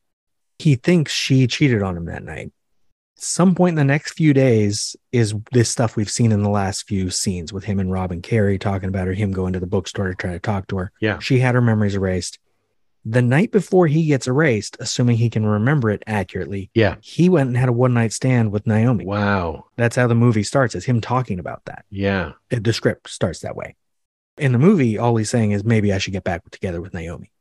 He 0.59 0.75
thinks 0.75 1.11
she 1.11 1.47
cheated 1.47 1.81
on 1.81 1.97
him 1.97 2.05
that 2.05 2.23
night. 2.23 2.51
Some 3.23 3.55
point 3.55 3.73
in 3.73 3.75
the 3.87 3.91
next 3.93 4.13
few 4.13 4.33
days 4.33 4.95
is 5.11 5.33
this 5.51 5.69
stuff 5.69 5.95
we've 5.95 6.09
seen 6.09 6.31
in 6.31 6.43
the 6.43 6.49
last 6.49 6.87
few 6.87 7.09
scenes 7.09 7.53
with 7.53 7.63
him 7.63 7.79
and 7.79 7.91
Robin 7.91 8.21
Carrie 8.21 8.59
talking 8.59 8.89
about 8.89 9.07
her, 9.07 9.13
him 9.13 9.31
going 9.31 9.53
to 9.53 9.59
the 9.59 9.65
bookstore 9.67 10.09
to 10.09 10.15
try 10.15 10.31
to 10.33 10.39
talk 10.39 10.67
to 10.67 10.77
her. 10.77 10.91
Yeah. 10.99 11.19
She 11.19 11.39
had 11.39 11.55
her 11.55 11.61
memories 11.61 11.95
erased. 11.95 12.39
The 13.05 13.21
night 13.21 13.51
before 13.51 13.87
he 13.87 14.05
gets 14.07 14.27
erased, 14.27 14.77
assuming 14.79 15.17
he 15.17 15.29
can 15.29 15.45
remember 15.45 15.89
it 15.89 16.03
accurately, 16.07 16.69
Yeah. 16.73 16.95
he 17.01 17.29
went 17.29 17.47
and 17.47 17.57
had 17.57 17.69
a 17.69 17.73
one 17.73 17.93
night 17.93 18.13
stand 18.13 18.51
with 18.51 18.67
Naomi. 18.67 19.05
Wow. 19.05 19.65
That's 19.77 19.95
how 19.95 20.07
the 20.07 20.15
movie 20.15 20.43
starts, 20.43 20.75
is 20.75 20.85
him 20.85 21.01
talking 21.01 21.39
about 21.39 21.63
that. 21.65 21.85
Yeah. 21.89 22.33
The 22.49 22.73
script 22.73 23.09
starts 23.09 23.39
that 23.39 23.55
way. 23.55 23.75
In 24.37 24.51
the 24.51 24.59
movie, 24.59 24.97
all 24.97 25.15
he's 25.15 25.29
saying 25.29 25.51
is 25.51 25.63
maybe 25.63 25.93
I 25.93 25.97
should 25.97 26.13
get 26.13 26.23
back 26.23 26.49
together 26.51 26.81
with 26.81 26.93
Naomi. 26.93 27.31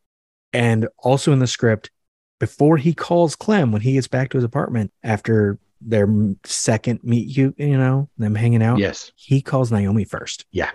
And 0.52 0.88
also 0.98 1.32
in 1.32 1.38
the 1.38 1.46
script, 1.46 1.90
before 2.38 2.76
he 2.76 2.92
calls 2.92 3.36
Clem 3.36 3.70
when 3.72 3.82
he 3.82 3.94
gets 3.94 4.08
back 4.08 4.30
to 4.30 4.36
his 4.36 4.44
apartment 4.44 4.92
after 5.02 5.58
their 5.86 6.08
second 6.44 7.00
meet 7.02 7.36
you, 7.36 7.54
you 7.58 7.76
know, 7.78 8.08
them 8.18 8.34
hanging 8.34 8.62
out, 8.62 8.78
Yes. 8.78 9.12
he 9.16 9.40
calls 9.42 9.70
Naomi 9.72 10.04
first. 10.04 10.46
Yeah, 10.52 10.70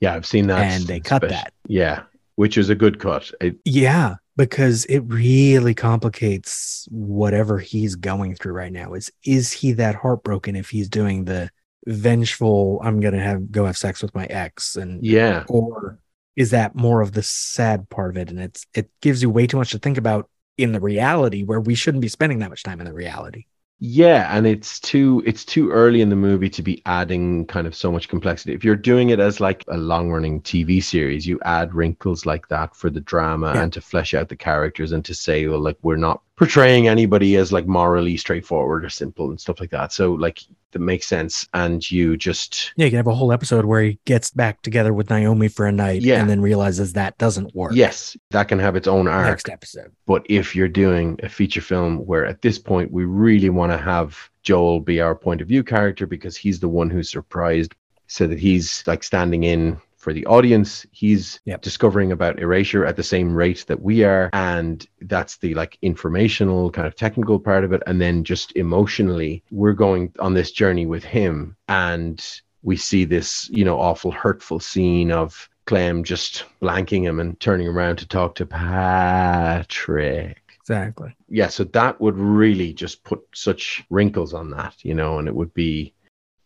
Yeah. 0.00 0.14
I've 0.14 0.26
seen 0.26 0.46
that. 0.48 0.60
And 0.60 0.84
they 0.84 1.00
cut 1.00 1.22
that. 1.22 1.52
Yeah, 1.66 2.02
which 2.36 2.56
is 2.58 2.68
a 2.70 2.74
good 2.74 2.98
cut. 2.98 3.30
It, 3.40 3.56
Yeah, 3.64 4.16
because 4.36 4.84
it 4.86 5.00
really 5.00 5.74
complicates 5.74 6.86
whatever 6.90 7.58
he's 7.58 7.94
going 7.96 8.34
through 8.36 8.52
right 8.52 8.72
now. 8.72 8.94
Is 8.94 9.10
is 9.24 9.52
he 9.52 9.72
that 9.72 9.94
heartbroken 9.96 10.56
if 10.56 10.70
he's 10.70 10.88
doing 10.88 11.24
the 11.24 11.50
vengeful 11.86 12.80
I'm 12.82 13.00
gonna 13.00 13.20
have 13.22 13.50
go 13.50 13.64
have 13.66 13.76
sex 13.76 14.02
with 14.02 14.14
my 14.14 14.26
ex 14.26 14.76
and 14.76 15.02
yeah, 15.04 15.44
or 15.48 15.98
is 16.36 16.50
that 16.50 16.74
more 16.74 17.00
of 17.00 17.12
the 17.12 17.22
sad 17.22 17.88
part 17.88 18.10
of 18.10 18.16
it 18.16 18.30
and 18.30 18.38
it's 18.40 18.66
it 18.74 18.90
gives 19.00 19.22
you 19.22 19.30
way 19.30 19.46
too 19.46 19.56
much 19.56 19.70
to 19.70 19.78
think 19.78 19.98
about 19.98 20.28
in 20.56 20.72
the 20.72 20.80
reality 20.80 21.42
where 21.44 21.60
we 21.60 21.74
shouldn't 21.74 22.02
be 22.02 22.08
spending 22.08 22.40
that 22.40 22.50
much 22.50 22.62
time 22.62 22.80
in 22.80 22.86
the 22.86 22.92
reality 22.92 23.46
yeah, 23.80 24.36
and 24.36 24.46
it's 24.46 24.80
too 24.80 25.22
it's 25.24 25.44
too 25.44 25.70
early 25.70 26.00
in 26.00 26.08
the 26.08 26.16
movie 26.16 26.50
to 26.50 26.62
be 26.62 26.82
adding 26.86 27.46
kind 27.46 27.66
of 27.66 27.74
so 27.76 27.92
much 27.92 28.08
complexity. 28.08 28.52
If 28.54 28.64
you're 28.64 28.74
doing 28.76 29.10
it 29.10 29.20
as 29.20 29.38
like 29.40 29.64
a 29.68 29.76
long 29.76 30.10
running 30.10 30.40
TV 30.42 30.82
series, 30.82 31.26
you 31.26 31.38
add 31.44 31.74
wrinkles 31.74 32.26
like 32.26 32.48
that 32.48 32.74
for 32.74 32.90
the 32.90 33.00
drama 33.00 33.54
Yeah. 33.54 33.62
and 33.62 33.72
to 33.74 33.80
flesh 33.80 34.14
out 34.14 34.28
the 34.28 34.36
characters 34.36 34.90
and 34.92 35.04
to 35.04 35.14
say, 35.14 35.46
well, 35.46 35.60
like 35.60 35.78
we're 35.82 35.96
not 35.96 36.22
portraying 36.38 36.88
anybody 36.88 37.36
as 37.36 37.52
like 37.52 37.66
morally 37.66 38.16
straightforward 38.16 38.84
or 38.84 38.88
simple 38.88 39.30
and 39.30 39.40
stuff 39.40 39.60
like 39.60 39.70
that. 39.70 39.92
So 39.92 40.12
like 40.14 40.40
that 40.72 40.78
makes 40.78 41.06
sense. 41.06 41.46
And 41.54 41.88
you 41.90 42.16
just 42.16 42.72
Yeah, 42.76 42.84
you 42.86 42.90
can 42.92 42.96
have 42.98 43.06
a 43.08 43.14
whole 43.14 43.32
episode 43.32 43.64
where 43.64 43.82
he 43.82 43.98
gets 44.04 44.30
back 44.30 44.62
together 44.62 44.94
with 44.94 45.10
Naomi 45.10 45.48
for 45.48 45.66
a 45.66 45.72
night 45.72 46.02
Yeah. 46.02 46.20
and 46.20 46.30
then 46.30 46.40
realizes 46.40 46.92
that 46.92 47.18
doesn't 47.18 47.54
work. 47.54 47.72
yes, 47.74 48.16
that 48.30 48.44
can 48.48 48.58
have 48.58 48.76
its 48.76 48.86
own 48.86 49.08
arc. 49.08 49.26
Next 49.26 49.48
episode. 49.48 49.90
But 50.06 50.24
if 50.28 50.54
you're 50.54 50.68
doing 50.68 51.18
a 51.22 51.28
feature 51.28 51.60
film 51.60 52.06
where 52.06 52.24
at 52.24 52.40
this 52.42 52.58
point 52.58 52.92
we 52.92 53.04
really 53.04 53.50
want 53.50 53.72
to 53.72 53.78
have 53.78 54.16
Joel 54.42 54.80
be 54.80 55.00
our 55.00 55.14
point 55.14 55.40
of 55.40 55.48
view 55.48 55.62
character 55.64 56.06
because 56.06 56.36
he's 56.36 56.60
the 56.60 56.68
one 56.68 56.88
who's 56.88 57.10
surprised, 57.10 57.74
so 58.06 58.26
that 58.26 58.38
he's 58.38 58.82
like 58.86 59.02
standing 59.02 59.44
in 59.44 59.78
for 60.08 60.14
the 60.14 60.24
audience, 60.24 60.86
he's 60.90 61.38
Yep. 61.44 61.60
discovering 61.60 62.12
about 62.12 62.38
erasure 62.40 62.86
at 62.86 62.96
the 62.96 63.02
same 63.02 63.34
rate 63.34 63.66
that 63.68 63.82
we 63.82 64.04
are. 64.04 64.30
And 64.32 64.86
that's 65.02 65.36
the 65.36 65.52
like 65.54 65.76
informational 65.82 66.70
kind 66.70 66.86
of 66.86 66.96
technical 66.96 67.38
part 67.38 67.62
of 67.62 67.72
it. 67.74 67.82
And 67.86 68.00
then 68.00 68.24
just 68.24 68.56
emotionally, 68.56 69.42
we're 69.50 69.74
going 69.74 70.12
on 70.18 70.32
this 70.32 70.50
journey 70.50 70.86
with 70.86 71.04
him. 71.04 71.56
And 71.68 72.24
we 72.62 72.76
see 72.76 73.04
this, 73.04 73.50
you 73.50 73.66
know, 73.66 73.78
awful, 73.78 74.10
hurtful 74.10 74.60
scene 74.60 75.12
of 75.12 75.46
Clem 75.66 76.02
just 76.04 76.44
blanking 76.62 77.02
him 77.02 77.20
and 77.20 77.38
turning 77.38 77.68
around 77.68 77.96
to 77.96 78.08
talk 78.08 78.34
to 78.36 78.46
Patrick 78.46 80.42
Exactly. 80.60 81.14
yeah 81.28 81.48
so 81.48 81.64
that 81.64 81.98
would 82.00 82.16
really 82.18 82.72
just 82.74 83.02
put 83.04 83.20
such 83.34 83.84
wrinkles 83.90 84.34
on 84.34 84.50
that 84.50 84.74
you 84.82 84.94
know 84.94 85.18
and 85.18 85.26
it 85.28 85.34
would 85.34 85.52
be 85.54 85.94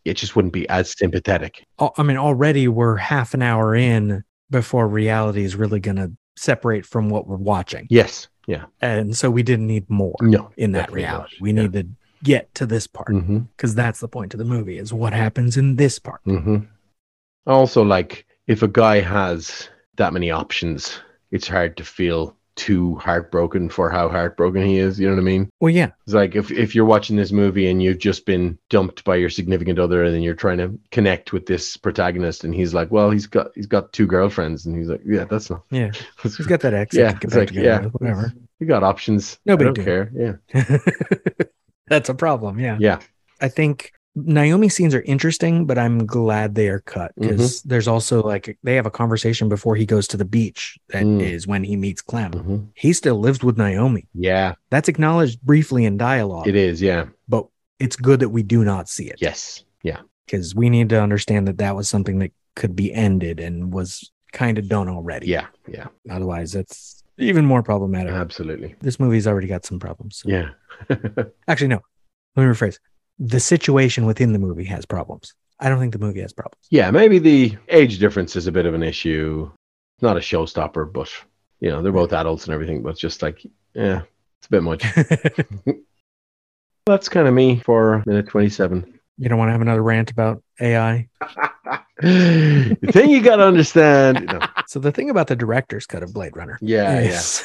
it 0.04 0.14
just 0.14 0.34
wouldn't 0.36 0.52
be 0.54 0.68
as 0.68 0.96
sympathetic 0.98 1.64
I 1.96 2.02
mean, 2.02 2.16
already 2.16 2.68
we're 2.68 2.96
half 2.96 3.34
an 3.34 3.42
hour 3.42 3.74
in 3.74 4.22
before 4.50 4.86
reality 4.88 5.44
is 5.44 5.56
really 5.56 5.80
going 5.80 5.96
to 5.96 6.12
separate 6.36 6.84
from 6.86 7.08
what 7.10 7.26
we're 7.26 7.36
watching. 7.36 7.86
yes 7.90 8.28
yeah 8.46 8.64
And 8.80 9.16
so 9.16 9.30
we 9.30 9.42
didn't 9.42 9.66
need 9.66 9.88
more 9.88 10.16
no 10.20 10.50
in 10.56 10.72
that 10.72 10.90
reality. 10.92 11.36
We 11.40 11.52
Yeah. 11.52 11.62
need 11.62 11.72
to 11.74 11.86
get 12.24 12.54
to 12.54 12.66
this 12.66 12.86
part 12.86 13.08
mm-hmm, 13.08 13.38
because 13.56 13.74
that's 13.74 14.00
the 14.00 14.08
point 14.08 14.32
of 14.34 14.38
the 14.38 14.44
movie 14.44 14.78
is 14.78 14.92
what 14.92 15.12
happens 15.12 15.56
in 15.56 15.76
this 15.76 15.98
part. 15.98 16.20
mm-hmm. 16.26 16.58
also 17.46 17.82
like 17.82 18.26
if 18.46 18.62
a 18.62 18.68
guy 18.68 19.00
has 19.00 19.68
that 19.96 20.12
many 20.12 20.30
options 20.30 21.00
it's 21.30 21.48
hard 21.48 21.76
to 21.76 21.84
feel 21.84 22.36
too 22.56 22.96
heartbroken 22.96 23.68
for 23.68 23.88
how 23.90 24.08
heartbroken 24.08 24.62
he 24.64 24.78
is 24.78 25.00
you 25.00 25.06
know 25.08 25.14
what 25.14 25.20
i 25.20 25.24
mean 25.24 25.48
Well, 25.60 25.70
yeah. 25.70 25.90
it's 26.04 26.14
like 26.14 26.36
if, 26.36 26.50
if 26.50 26.74
you're 26.74 26.84
watching 26.84 27.16
this 27.16 27.32
movie 27.32 27.68
and 27.70 27.82
you've 27.82 27.98
just 27.98 28.26
been 28.26 28.58
dumped 28.70 29.04
by 29.04 29.16
your 29.16 29.30
significant 29.30 29.78
other 29.78 30.04
and 30.04 30.14
then 30.14 30.22
you're 30.22 30.34
trying 30.34 30.58
to 30.58 30.78
connect 30.90 31.32
with 31.32 31.46
this 31.46 31.76
protagonist 31.76 32.44
and 32.44 32.54
he's 32.54 32.74
like 32.74 32.90
well 32.90 33.10
he's 33.10 33.26
got 33.26 33.48
he's 33.54 33.66
got 33.66 33.92
two 33.92 34.06
girlfriends 34.06 34.66
and 34.66 34.76
he's 34.76 34.88
like 34.88 35.00
yeah 35.06 35.24
that's 35.24 35.48
not 35.50 35.62
Yeah. 35.70 35.90
He's 36.22 36.36
got 36.46 36.60
that 36.60 36.74
ex. 36.74 36.94
Yeah, 36.94 37.18
it's 37.20 37.34
like, 37.34 37.48
together 37.48 37.66
yeah. 37.66 37.80
with, 37.80 37.92
whatever. 37.94 38.32
You 38.60 38.66
got 38.66 38.82
options. 38.82 39.38
No 39.44 39.54
I 39.54 39.56
don't 39.56 39.74
care. 39.74 40.10
Yeah. 40.14 40.76
That's 41.88 42.08
a 42.08 42.14
problem. 42.14 42.58
Yeah. 42.58 42.76
Yeah. 42.80 43.00
I 43.40 43.48
think 43.48 43.92
Naomi 44.14 44.68
scenes 44.68 44.94
are 44.94 45.00
interesting, 45.02 45.64
but 45.64 45.78
I'm 45.78 46.04
glad 46.06 46.54
they 46.54 46.68
are 46.68 46.80
cut 46.80 47.12
because 47.18 47.60
Mm-hmm. 47.60 47.68
there's 47.70 47.88
also 47.88 48.22
like 48.22 48.58
they 48.62 48.74
have 48.74 48.84
a 48.84 48.90
conversation 48.90 49.48
before 49.48 49.74
he 49.74 49.86
goes 49.86 50.06
to 50.08 50.16
the 50.18 50.24
beach. 50.26 50.78
That 50.90 51.04
is 51.06 51.46
Mm. 51.46 51.48
when 51.48 51.64
he 51.64 51.76
meets 51.76 52.02
Clem. 52.02 52.32
Mhm. 52.32 52.66
He 52.74 52.92
still 52.92 53.18
lives 53.18 53.42
with 53.42 53.56
Naomi. 53.56 54.06
Yeah. 54.14 54.54
That's 54.70 54.88
acknowledged 54.88 55.40
briefly 55.40 55.86
in 55.86 55.96
dialogue, 55.96 56.46
It 56.46 56.56
is. 56.56 56.82
Yeah. 56.82 57.06
but 57.28 57.46
it's 57.78 57.96
good 57.96 58.20
that 58.20 58.28
we 58.28 58.42
do 58.42 58.64
not 58.64 58.88
see 58.88 59.08
it 59.08 59.16
Yes. 59.18 59.64
Yeah. 59.82 60.00
because 60.26 60.54
we 60.54 60.68
need 60.68 60.90
to 60.90 61.00
understand 61.00 61.48
that 61.48 61.56
that 61.58 61.74
was 61.74 61.88
something 61.88 62.18
that 62.18 62.32
could 62.54 62.76
be 62.76 62.92
ended 62.92 63.40
and 63.40 63.72
was 63.72 64.12
kind 64.32 64.58
of 64.58 64.68
done 64.68 64.88
already. 64.90 65.28
Yeah. 65.28 65.46
Yeah. 65.66 65.86
Otherwise, 66.10 66.54
it's 66.54 67.02
even 67.16 67.46
more 67.46 67.62
problematic. 67.62 68.12
Absolutely. 68.12 68.74
this 68.82 69.00
movie's 69.00 69.26
already 69.26 69.46
got 69.46 69.64
some 69.64 69.78
problems. 69.80 70.16
so- 70.18 70.28
Yeah. 70.28 70.50
Actually, 71.48 71.68
no. 71.68 71.80
Let 72.36 72.44
me 72.44 72.52
rephrase. 72.52 72.78
The 73.18 73.40
situation 73.40 74.06
within 74.06 74.32
the 74.32 74.38
movie 74.38 74.64
has 74.64 74.84
problems. 74.86 75.34
I 75.60 75.68
don't 75.68 75.78
think 75.78 75.92
the 75.92 75.98
movie 75.98 76.20
has 76.22 76.32
problems. 76.32 76.66
yeah. 76.70 76.90
Maybe 76.90 77.18
the 77.18 77.56
age 77.68 77.98
difference 77.98 78.34
is 78.36 78.46
a 78.48 78.52
bit 78.52 78.66
of 78.66 78.74
an 78.74 78.82
issue. 78.82 79.50
It's 79.96 80.02
not 80.02 80.16
a 80.16 80.20
showstopper, 80.20 80.92
but 80.92 81.08
you 81.60 81.70
know 81.70 81.82
they're 81.82 81.92
both 81.92 82.12
adults 82.12 82.44
and 82.46 82.54
everything. 82.54 82.82
But 82.82 82.90
it's 82.90 83.00
just 83.00 83.22
like, 83.22 83.44
yeah, 83.74 84.02
it's 84.38 84.46
a 84.48 84.50
bit 84.50 84.62
much. 84.64 84.84
That's 86.86 87.08
kind 87.08 87.28
of 87.28 87.34
me 87.34 87.60
for 87.60 88.02
minute 88.06 88.26
twenty-seven. 88.28 88.98
you 89.18 89.28
don't 89.28 89.38
want 89.38 89.48
to 89.50 89.52
have 89.52 89.60
another 89.60 89.82
rant 89.82 90.10
about 90.10 90.42
AI. 90.60 91.08
the 92.00 92.76
thing 92.92 93.10
you 93.10 93.22
got 93.22 93.36
to 93.36 93.44
understand. 93.44 94.26
No. 94.26 94.40
So 94.66 94.80
the 94.80 94.90
thing 94.90 95.10
about 95.10 95.26
the 95.26 95.36
director's 95.36 95.84
cut 95.84 96.02
of 96.02 96.14
Blade 96.14 96.34
Runner 96.34 96.58
Yeah. 96.62 96.94
Yeah. 97.00 97.08
is 97.10 97.44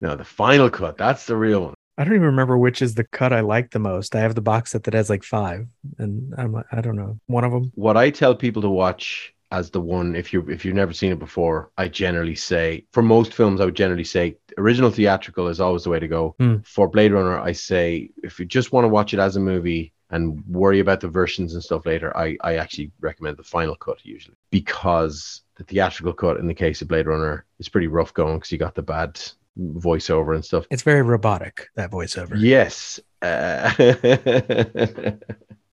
No, 0.00 0.14
the 0.14 0.24
final 0.24 0.70
cut. 0.70 0.96
That's 0.96 1.26
the 1.26 1.34
real 1.36 1.64
one. 1.64 1.74
I 1.98 2.04
don't 2.04 2.14
even 2.14 2.26
remember 2.26 2.58
which 2.58 2.82
is 2.82 2.94
the 2.94 3.04
cut 3.04 3.32
I 3.32 3.40
like 3.40 3.70
the 3.70 3.78
most. 3.78 4.14
I 4.14 4.20
have 4.20 4.34
the 4.34 4.42
box 4.42 4.72
set 4.72 4.84
that 4.84 4.94
has 4.94 5.08
like 5.08 5.24
five, 5.24 5.66
and 5.98 6.34
I'm 6.36 6.56
I 6.70 6.80
don't 6.80 6.96
know 6.96 7.18
one 7.26 7.44
of 7.44 7.52
them. 7.52 7.72
what 7.74 7.96
I 7.96 8.10
tell 8.10 8.34
people 8.34 8.62
to 8.62 8.68
watch 8.68 9.32
as 9.52 9.70
the 9.70 9.80
one 9.80 10.16
if 10.16 10.32
you 10.32 10.44
if 10.50 10.64
you've 10.64 10.74
never 10.74 10.92
seen 10.92 11.12
it 11.12 11.18
before, 11.18 11.70
I 11.78 11.88
generally 11.88 12.34
say 12.34 12.84
for 12.92 13.02
most 13.02 13.32
films 13.32 13.60
I 13.60 13.64
would 13.64 13.76
generally 13.76 14.04
say 14.04 14.36
original 14.58 14.90
theatrical 14.90 15.48
is 15.48 15.60
always 15.60 15.84
the 15.84 15.90
way 15.90 16.00
to 16.00 16.08
go. 16.08 16.34
Hmm. 16.38 16.56
For 16.64 16.88
Blade 16.88 17.12
Runner, 17.12 17.38
I 17.38 17.52
say 17.52 18.10
if 18.22 18.38
you 18.38 18.44
just 18.44 18.72
want 18.72 18.84
to 18.84 18.88
watch 18.88 19.14
it 19.14 19.20
as 19.20 19.36
a 19.36 19.40
movie 19.40 19.92
and 20.10 20.44
worry 20.46 20.80
about 20.80 21.00
the 21.00 21.08
versions 21.08 21.54
and 21.54 21.62
stuff 21.62 21.86
later, 21.86 22.14
I 22.16 22.36
I 22.42 22.56
actually 22.56 22.90
recommend 23.00 23.36
the 23.36 23.42
final 23.44 23.76
cut 23.76 24.04
usually 24.04 24.36
because 24.50 25.42
the 25.54 25.64
theatrical 25.64 26.12
cut 26.12 26.36
in 26.38 26.46
the 26.46 26.54
case 26.54 26.82
of 26.82 26.88
Blade 26.88 27.06
Runner 27.06 27.46
is 27.58 27.68
pretty 27.68 27.86
rough 27.86 28.12
going 28.12 28.36
because 28.36 28.52
you 28.52 28.58
got 28.58 28.74
the 28.74 28.82
bad 28.82 29.18
voiceover 29.58 30.34
and 30.34 30.44
stuff. 30.44 30.66
It's 30.70 30.82
very 30.82 31.02
robotic 31.02 31.68
that 31.76 31.90
voiceover. 31.90 32.34
Yes. 32.38 33.00
Uh, 33.22 33.70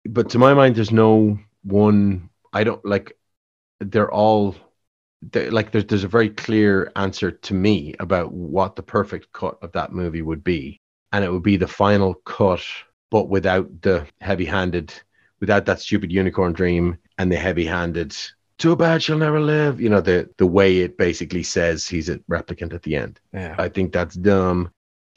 but 0.06 0.30
to 0.30 0.38
my 0.38 0.54
mind, 0.54 0.76
there's 0.76 0.92
no 0.92 1.38
one. 1.62 2.28
I 2.52 2.64
don't 2.64 2.84
like. 2.84 3.16
They're 3.80 4.12
all. 4.12 4.56
They're, 5.22 5.50
like 5.50 5.72
there's 5.72 5.86
there's 5.86 6.04
a 6.04 6.08
very 6.08 6.30
clear 6.30 6.92
answer 6.96 7.30
to 7.30 7.54
me 7.54 7.94
about 8.00 8.32
what 8.32 8.76
the 8.76 8.82
perfect 8.82 9.32
cut 9.32 9.58
of 9.62 9.72
that 9.72 9.92
movie 9.92 10.22
would 10.22 10.44
be, 10.44 10.80
and 11.12 11.24
it 11.24 11.32
would 11.32 11.42
be 11.42 11.56
the 11.56 11.68
final 11.68 12.14
cut, 12.14 12.62
but 13.10 13.28
without 13.28 13.82
the 13.82 14.06
heavy-handed, 14.20 14.92
without 15.40 15.66
that 15.66 15.80
stupid 15.80 16.12
unicorn 16.12 16.52
dream 16.52 16.98
and 17.18 17.30
the 17.30 17.36
heavy-handed. 17.36 18.16
Too 18.60 18.76
bad 18.76 19.02
she'll 19.02 19.16
never 19.16 19.40
live. 19.40 19.80
You 19.80 19.88
know 19.88 20.02
the 20.02 20.28
the 20.36 20.46
way 20.46 20.80
it 20.80 20.98
basically 20.98 21.42
says 21.42 21.88
he's 21.88 22.10
a 22.10 22.18
replicant 22.30 22.74
at 22.74 22.82
the 22.82 22.94
end. 22.94 23.18
Yeah. 23.32 23.54
I 23.58 23.70
think 23.70 23.90
that's 23.90 24.14
dumb. 24.14 24.70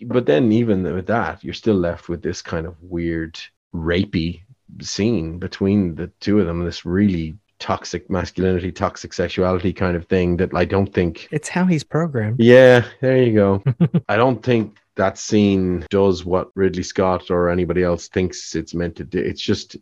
But 0.05 0.25
then 0.25 0.51
even 0.53 0.83
with 0.83 1.07
that, 1.07 1.43
you're 1.43 1.53
still 1.53 1.75
left 1.75 2.07
with 2.07 2.21
this 2.21 2.41
kind 2.41 2.65
of 2.65 2.81
weird 2.81 3.37
rapey 3.75 4.43
scene 4.81 5.39
between 5.39 5.95
the 5.95 6.07
two 6.21 6.39
of 6.39 6.47
them, 6.47 6.63
this 6.63 6.85
really 6.85 7.35
toxic 7.59 8.09
masculinity, 8.09 8.71
toxic 8.71 9.11
sexuality 9.11 9.73
kind 9.73 9.97
of 9.97 10.05
thing 10.07 10.37
that 10.37 10.53
I 10.55 10.63
don't 10.63 10.93
think 10.93 11.27
It's 11.29 11.49
how 11.49 11.65
he's 11.65 11.83
programmed. 11.83 12.39
Yeah, 12.39 12.85
there 13.01 13.21
you 13.21 13.33
go. 13.33 13.63
I 14.07 14.15
don't 14.15 14.41
think 14.41 14.77
that 14.95 15.17
scene 15.17 15.85
does 15.89 16.23
what 16.23 16.49
Ridley 16.55 16.83
Scott 16.83 17.29
or 17.29 17.49
anybody 17.49 17.83
else 17.83 18.07
thinks 18.07 18.55
it's 18.55 18.73
meant 18.73 18.95
to 18.97 19.03
do. 19.03 19.19
It's 19.19 19.41
just 19.41 19.75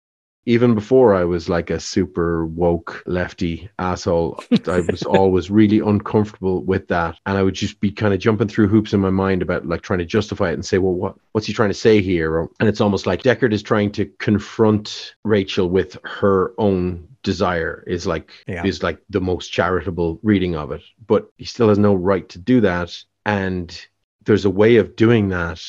even 0.45 0.73
before 0.73 1.13
I 1.13 1.23
was 1.23 1.49
like 1.49 1.69
a 1.69 1.79
super 1.79 2.45
woke 2.45 3.03
lefty 3.05 3.69
asshole, 3.77 4.43
I 4.67 4.79
was 4.79 5.03
always 5.07 5.51
really 5.51 5.79
uncomfortable 5.79 6.63
with 6.63 6.87
that. 6.87 7.17
And 7.25 7.37
I 7.37 7.43
would 7.43 7.53
just 7.53 7.79
be 7.79 7.91
kind 7.91 8.13
of 8.13 8.19
jumping 8.19 8.47
through 8.47 8.67
hoops 8.67 8.93
in 8.93 8.99
my 8.99 9.11
mind 9.11 9.41
about 9.41 9.67
like 9.67 9.81
trying 9.81 9.99
to 9.99 10.05
justify 10.05 10.49
it 10.49 10.53
and 10.55 10.65
say, 10.65 10.79
well, 10.79 10.93
what 10.93 11.15
what's 11.33 11.47
he 11.47 11.53
trying 11.53 11.69
to 11.69 11.75
say 11.75 12.01
here? 12.01 12.47
And 12.59 12.67
it's 12.69 12.81
almost 12.81 13.05
like 13.05 13.21
Deckard 13.23 13.53
is 13.53 13.63
trying 13.63 13.91
to 13.93 14.05
confront 14.17 15.15
Rachel 15.23 15.69
with 15.69 15.97
her 16.03 16.53
own 16.57 17.07
desire 17.23 17.83
is 17.85 18.07
like 18.07 18.31
Yeah. 18.47 18.65
is 18.65 18.81
like 18.81 18.99
the 19.09 19.21
most 19.21 19.49
charitable 19.49 20.19
reading 20.23 20.55
of 20.55 20.71
it. 20.71 20.81
But 21.05 21.31
he 21.37 21.45
still 21.45 21.69
has 21.69 21.77
no 21.77 21.93
right 21.93 22.27
to 22.29 22.39
do 22.39 22.61
that. 22.61 22.97
And 23.25 23.79
there's 24.25 24.45
a 24.45 24.49
way 24.49 24.77
of 24.77 24.95
doing 24.95 25.29
that 25.29 25.61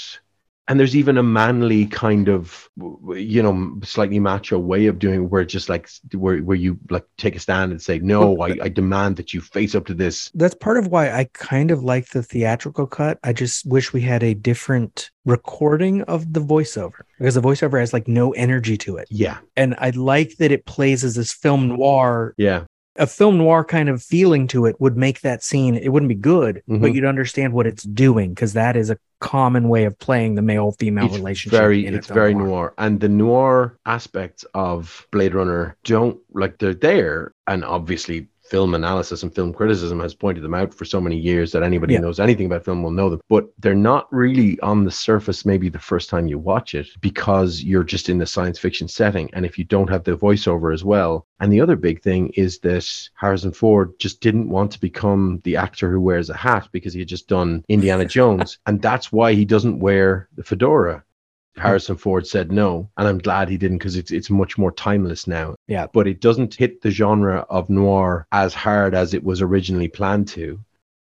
and 0.69 0.79
there's 0.79 0.95
even 0.97 1.19
a 1.19 1.23
manly 1.23 1.87
kind 1.87 2.29
of 2.29 2.69
you 3.15 3.43
know 3.43 3.81
slightly 3.83 4.19
macho 4.21 4.59
way 4.59 4.87
of 4.87 4.99
doing 4.99 5.23
it 5.25 5.31
where 5.31 5.43
it's 5.43 5.53
just 5.53 5.69
like 5.69 5.89
where, 6.15 6.39
where 6.39 6.57
you 6.57 6.79
like 6.91 7.05
take 7.19 7.35
a 7.37 7.41
stand 7.41 7.73
and 7.73 7.83
say 7.83 7.99
no 7.99 8.41
I, 8.41 8.57
I 8.63 8.69
demand 8.69 9.17
that 9.17 9.35
you 9.35 9.41
face 9.41 9.75
up 9.75 9.87
to 9.87 9.95
this 9.95 10.31
That's 10.35 10.55
part 10.55 10.79
of 10.79 10.87
why 10.89 11.11
I 11.11 11.29
kind 11.33 11.71
of 11.71 11.83
like 11.83 12.09
the 12.11 12.23
theatrical 12.23 12.87
cut. 12.87 13.19
I 13.25 13.33
just 13.33 13.67
wish 13.67 13.93
we 13.93 14.01
had 14.03 14.23
a 14.23 14.35
different 14.35 15.11
recording 15.25 16.03
of 16.03 16.33
the 16.33 16.41
voiceover 16.41 17.03
because 17.19 17.35
the 17.35 17.43
voiceover 17.43 17.81
has 17.81 17.93
like 17.93 18.07
no 18.09 18.33
energy 18.33 18.77
to 18.79 18.97
it. 18.97 19.09
yeah 19.11 19.39
And 19.57 19.75
I 19.79 19.91
like 19.91 20.37
that 20.39 20.53
it 20.53 20.65
plays 20.67 21.03
as 21.05 21.15
this 21.17 21.33
film 21.33 21.69
noir 21.69 22.35
yeah 22.39 22.65
a 22.97 23.07
film 23.07 23.39
noir 23.39 23.65
kind 23.65 23.89
of 23.89 24.03
feeling 24.03 24.47
to 24.49 24.67
it 24.67 24.79
would 24.79 24.99
make 24.99 25.23
that 25.23 25.43
scene 25.43 25.75
it 25.77 25.89
wouldn't 25.89 26.11
be 26.11 26.15
good 26.15 26.63
but 26.69 26.77
Mhm. 26.91 26.95
you'd 26.95 27.07
understand 27.07 27.55
what 27.55 27.67
it's 27.67 27.85
doing 27.85 28.35
because 28.35 28.53
that 28.53 28.77
is 28.77 28.91
a 28.91 28.99
common 29.23 29.69
way 29.69 29.85
of 29.85 29.97
playing 29.99 30.35
the 30.35 30.43
male 30.43 30.73
female 30.73 31.09
relationship 31.09 31.59
very 31.59 31.87
it's 31.87 32.09
very 32.09 32.35
noir 32.35 32.75
and 32.77 33.01
the 33.01 33.09
noir 33.09 33.79
aspects 33.87 34.45
of 34.55 35.07
blade 35.13 35.35
runner 35.35 35.77
don't 35.85 36.19
like 36.33 36.59
they're 36.59 36.75
there 36.75 37.33
and 37.47 37.65
obviously 37.65 38.27
film 38.53 38.75
analysis 38.75 39.23
and 39.23 39.35
film 39.35 39.51
criticism 39.51 39.99
has 39.99 40.13
pointed 40.15 40.45
them 40.45 40.53
out 40.53 40.75
for 40.75 40.85
so 40.85 41.01
many 41.01 41.17
years 41.17 41.53
that 41.53 41.63
anybody 41.63 41.95
Yeah. 41.95 42.01
who 42.01 42.05
knows 42.07 42.21
anything 42.21 42.45
about 42.45 42.67
film 42.67 42.83
will 42.83 42.91
know 42.91 43.09
them. 43.09 43.21
But 43.31 43.47
they're 43.59 43.75
not 43.75 44.13
really 44.13 44.61
on 44.61 44.85
the 44.85 44.91
surface, 44.91 45.47
maybe 45.47 45.71
the 45.71 45.79
first 45.79 46.11
time 46.11 46.27
you 46.27 46.39
watch 46.39 46.75
it, 46.75 46.87
because 47.01 47.65
you're 47.65 47.83
just 47.95 48.11
in 48.11 48.19
the 48.19 48.27
science 48.27 48.59
fiction 48.59 48.89
setting. 48.89 49.31
And 49.33 49.47
if 49.47 49.59
you 49.59 49.65
don't 49.65 49.89
have 49.89 50.05
the 50.05 50.19
voiceover 50.19 50.75
as 50.75 50.85
well. 50.85 51.27
And 51.41 51.51
the 51.51 51.63
other 51.63 51.77
big 51.77 52.03
thing 52.03 52.29
is 52.37 52.59
that 52.59 52.87
Harrison 53.15 53.53
Ford 53.53 53.95
just 53.99 54.21
didn't 54.21 54.51
want 54.51 54.71
to 54.73 54.81
become 54.81 55.41
the 55.45 55.57
actor 55.57 55.91
who 55.91 56.01
wears 56.03 56.29
a 56.29 56.37
hat 56.37 56.69
because 56.73 56.93
he 56.93 57.01
had 57.01 57.09
just 57.09 57.29
done 57.29 57.65
Indiana 57.71 58.05
Jones. 58.17 58.59
And 58.67 58.83
that's 58.83 59.11
why 59.11 59.33
he 59.33 59.47
doesn't 59.47 59.79
wear 59.81 60.29
the 60.37 60.45
fedora. 60.45 61.03
Harrison 61.57 61.97
Ford 61.97 62.27
said 62.27 62.51
no, 62.51 62.89
and 62.97 63.07
I'm 63.07 63.19
glad 63.19 63.49
he 63.49 63.59
didn't 63.59 63.79
because 63.79 63.97
it's 63.97 64.11
it's 64.11 64.31
much 64.31 64.57
more 64.59 64.73
timeless 64.73 65.27
now. 65.27 65.55
Yeah. 65.69 65.87
But 65.93 66.07
it 66.07 66.21
doesn't 66.21 66.55
hit 66.55 66.81
the 66.81 66.91
genre 66.91 67.47
of 67.51 67.69
noir 67.69 68.27
as 68.33 68.55
hard 68.55 68.95
as 68.95 69.15
it 69.15 69.23
was 69.23 69.43
originally 69.43 69.89
planned 69.89 70.29
to. 70.29 70.59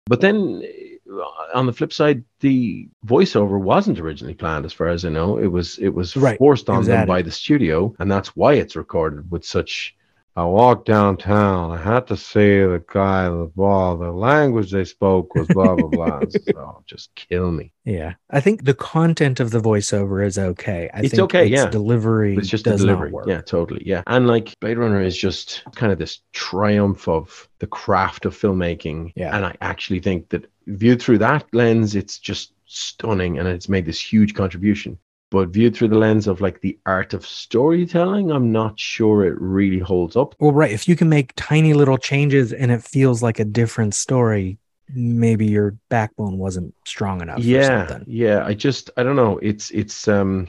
But 0.07 0.21
then 0.21 0.61
uh, 1.09 1.23
on 1.53 1.65
the 1.67 1.73
flip 1.73 1.93
side, 1.93 2.23
the 2.41 2.89
voiceover 3.05 3.59
wasn't 3.59 3.99
originally 3.99 4.33
planned, 4.33 4.65
as 4.65 4.73
far 4.73 4.87
as 4.87 5.05
I 5.05 5.09
know. 5.09 5.37
It 5.37 5.47
was 5.47 5.77
it 5.79 5.89
was 5.93 6.15
Right. 6.17 6.37
forced 6.37 6.69
on 6.69 6.83
them 6.83 7.07
by 7.07 7.21
the 7.21 7.31
studio, 7.31 7.95
and 7.99 8.11
that's 8.11 8.35
why 8.35 8.53
it's 8.53 8.75
recorded 8.75 9.31
with 9.31 9.45
such. 9.45 9.95
I 10.35 10.45
walked 10.45 10.85
downtown. 10.85 11.71
I 11.71 11.81
had 11.81 12.07
to 12.07 12.15
see 12.15 12.59
the 12.61 12.81
guy 12.87 13.29
with 13.29 13.39
the 13.39 13.51
ball. 13.53 13.97
The 13.97 14.11
language 14.11 14.71
they 14.71 14.85
spoke 14.85 15.35
was 15.35 15.47
blah 15.49 15.75
blah 15.75 15.87
blah. 15.89 16.21
oh, 16.55 16.81
just 16.85 17.13
kill 17.15 17.51
me. 17.51 17.73
Yeah. 17.83 18.13
I 18.29 18.39
think 18.39 18.63
the 18.63 18.73
content 18.73 19.41
of 19.41 19.51
the 19.51 19.59
voiceover 19.59 20.25
is 20.25 20.37
okay. 20.37 20.89
I 20.93 20.99
It's 20.99 21.09
think 21.09 21.23
okay, 21.23 21.43
its 21.43 21.51
yeah. 21.51 21.69
delivery 21.69 22.37
It's 22.37 22.47
just 22.47 22.63
does 22.63 22.79
delivery. 22.79 23.11
Yeah, 23.27 23.41
totally. 23.41 23.83
Yeah. 23.85 24.03
And 24.07 24.27
like 24.27 24.57
Blade 24.61 24.77
Runner 24.77 25.01
is 25.01 25.17
just 25.17 25.63
kind 25.75 25.91
of 25.91 25.99
this 25.99 26.21
triumph 26.31 27.09
of 27.09 27.49
the 27.59 27.67
craft 27.67 28.25
of 28.25 28.37
filmmaking. 28.37 29.11
Yeah. 29.17 29.35
And 29.35 29.45
I 29.45 29.55
actually 29.59 29.99
think 29.99 30.29
that 30.29 30.49
viewed 30.67 31.01
through 31.01 31.17
that 31.19 31.45
lens, 31.53 31.93
it's 31.95 32.19
just 32.19 32.53
stunning 32.65 33.37
and 33.37 33.49
it's 33.49 33.67
made 33.67 33.85
this 33.85 33.99
huge 33.99 34.33
contribution. 34.33 34.97
But 35.31 35.49
viewed 35.49 35.75
through 35.75 35.87
the 35.87 35.97
lens 35.97 36.27
of 36.27 36.41
like 36.41 36.61
the 36.61 36.77
art 36.85 37.13
of 37.13 37.25
storytelling, 37.25 38.31
I'm 38.31 38.51
not 38.51 38.79
sure 38.79 39.25
it 39.25 39.39
really 39.39 39.79
holds 39.79 40.15
up. 40.15 40.35
Well, 40.39 40.51
right. 40.51 40.71
If 40.71 40.87
you 40.87 40.95
can 40.95 41.09
make 41.09 41.31
tiny 41.35 41.73
little 41.73 41.97
changes 41.97 42.51
and 42.53 42.69
it 42.69 42.83
feels 42.83 43.23
like 43.23 43.39
a 43.39 43.45
different 43.45 43.95
story, 43.95 44.59
maybe 44.93 45.45
your 45.45 45.75
backbone 45.89 46.37
wasn't 46.37 46.75
strong 46.85 47.21
enough. 47.21 47.37
or 47.37 47.41
yeah 47.41 47.87
something. 47.87 48.05
yeah 48.07 48.45
i 48.45 48.53
just 48.53 48.89
i 48.97 49.03
don't 49.03 49.15
know 49.15 49.37
it's 49.41 49.71
it's 49.71 50.07
um 50.07 50.47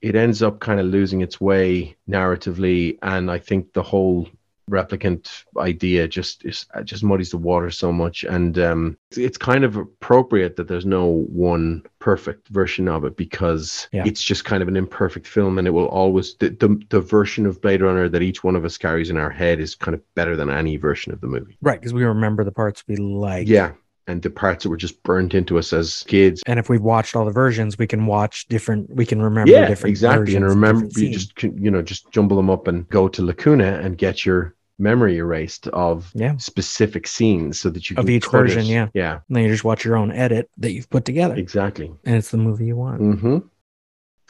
it 0.00 0.14
ends 0.16 0.42
up 0.42 0.60
kind 0.60 0.80
of 0.80 0.86
losing 0.86 1.20
its 1.20 1.40
way 1.40 1.94
narratively 2.08 2.96
and 3.02 3.30
i 3.30 3.38
think 3.38 3.72
the 3.74 3.82
whole 3.82 4.26
replicant 4.70 5.44
idea 5.58 6.06
just 6.08 6.44
is 6.44 6.66
uh, 6.74 6.82
just 6.82 7.02
muddies 7.02 7.30
the 7.30 7.36
water 7.36 7.70
so 7.70 7.92
much 7.92 8.24
and 8.24 8.58
um 8.58 8.96
it's, 9.10 9.18
it's 9.18 9.38
kind 9.38 9.64
of 9.64 9.76
appropriate 9.76 10.56
that 10.56 10.68
there's 10.68 10.86
no 10.86 11.24
one 11.32 11.82
perfect 11.98 12.48
version 12.48 12.88
of 12.88 13.04
it 13.04 13.16
because 13.16 13.88
Yeah. 13.92 14.04
it's 14.06 14.22
just 14.22 14.44
kind 14.44 14.62
of 14.62 14.68
an 14.68 14.76
imperfect 14.76 15.26
film 15.26 15.58
and 15.58 15.66
it 15.66 15.72
will 15.72 15.88
always 15.88 16.34
the, 16.36 16.50
the 16.50 16.80
the 16.90 17.00
version 17.00 17.46
of 17.46 17.60
blade 17.60 17.82
runner 17.82 18.08
that 18.08 18.22
each 18.22 18.44
one 18.44 18.56
of 18.56 18.64
us 18.64 18.78
carries 18.78 19.10
in 19.10 19.16
our 19.16 19.30
head 19.30 19.60
is 19.60 19.74
kind 19.74 19.94
of 19.94 20.00
better 20.14 20.36
than 20.36 20.48
any 20.50 20.76
version 20.76 21.12
of 21.12 21.20
the 21.20 21.26
movie 21.26 21.56
Right. 21.60 21.80
Because 21.80 21.92
we 21.92 22.04
remember 22.04 22.44
the 22.44 22.52
parts 22.52 22.84
we 22.86 22.96
like. 22.96 23.48
yeah 23.48 23.72
and 24.06 24.22
the 24.22 24.30
parts 24.30 24.64
that 24.64 24.70
were 24.70 24.76
just 24.76 25.00
burnt 25.04 25.34
into 25.34 25.56
us 25.58 25.72
as 25.72 26.04
kids 26.08 26.42
And 26.46 26.58
if 26.58 26.68
we've 26.68 26.80
watched 26.82 27.14
all 27.14 27.24
the 27.24 27.30
versions, 27.30 27.78
we 27.78 27.86
can 27.86 28.06
watch 28.06 28.48
different, 28.48 28.92
we 28.92 29.06
can 29.06 29.22
remember 29.22 29.52
yeah, 29.52 29.68
different 29.68 29.90
exactly. 29.90 30.34
And 30.34 30.44
remember, 30.44 30.88
you 30.96 31.10
just 31.10 31.40
you 31.42 31.70
know 31.70 31.80
just 31.82 32.10
jumble 32.10 32.36
them 32.36 32.50
up 32.50 32.66
and 32.66 32.88
go 32.88 33.06
to 33.08 33.22
Lacuna 33.24 33.78
and 33.84 33.96
get 33.96 34.24
your 34.26 34.56
memory 34.80 35.18
erased 35.18 35.68
of 35.68 36.10
Yeah. 36.14 36.36
specific 36.38 37.06
scenes 37.06 37.60
so 37.60 37.70
that 37.70 37.90
you 37.90 37.96
Of 37.96 38.06
can 38.06 38.14
each 38.14 38.24
cut 38.24 38.32
version, 38.32 38.64
yeah. 38.66 38.88
yeah, 38.94 39.20
And 39.28 39.36
then 39.36 39.44
you 39.44 39.50
just 39.50 39.64
watch 39.64 39.84
your 39.84 39.96
own 39.96 40.10
edit 40.10 40.50
that 40.58 40.72
you've 40.72 40.88
put 40.90 41.04
together. 41.04 41.34
exactly. 41.36 41.92
And 42.04 42.16
it's 42.16 42.30
the 42.30 42.38
movie 42.38 42.66
you 42.66 42.76
want. 42.76 43.00
Mm-hmm. 43.00 43.38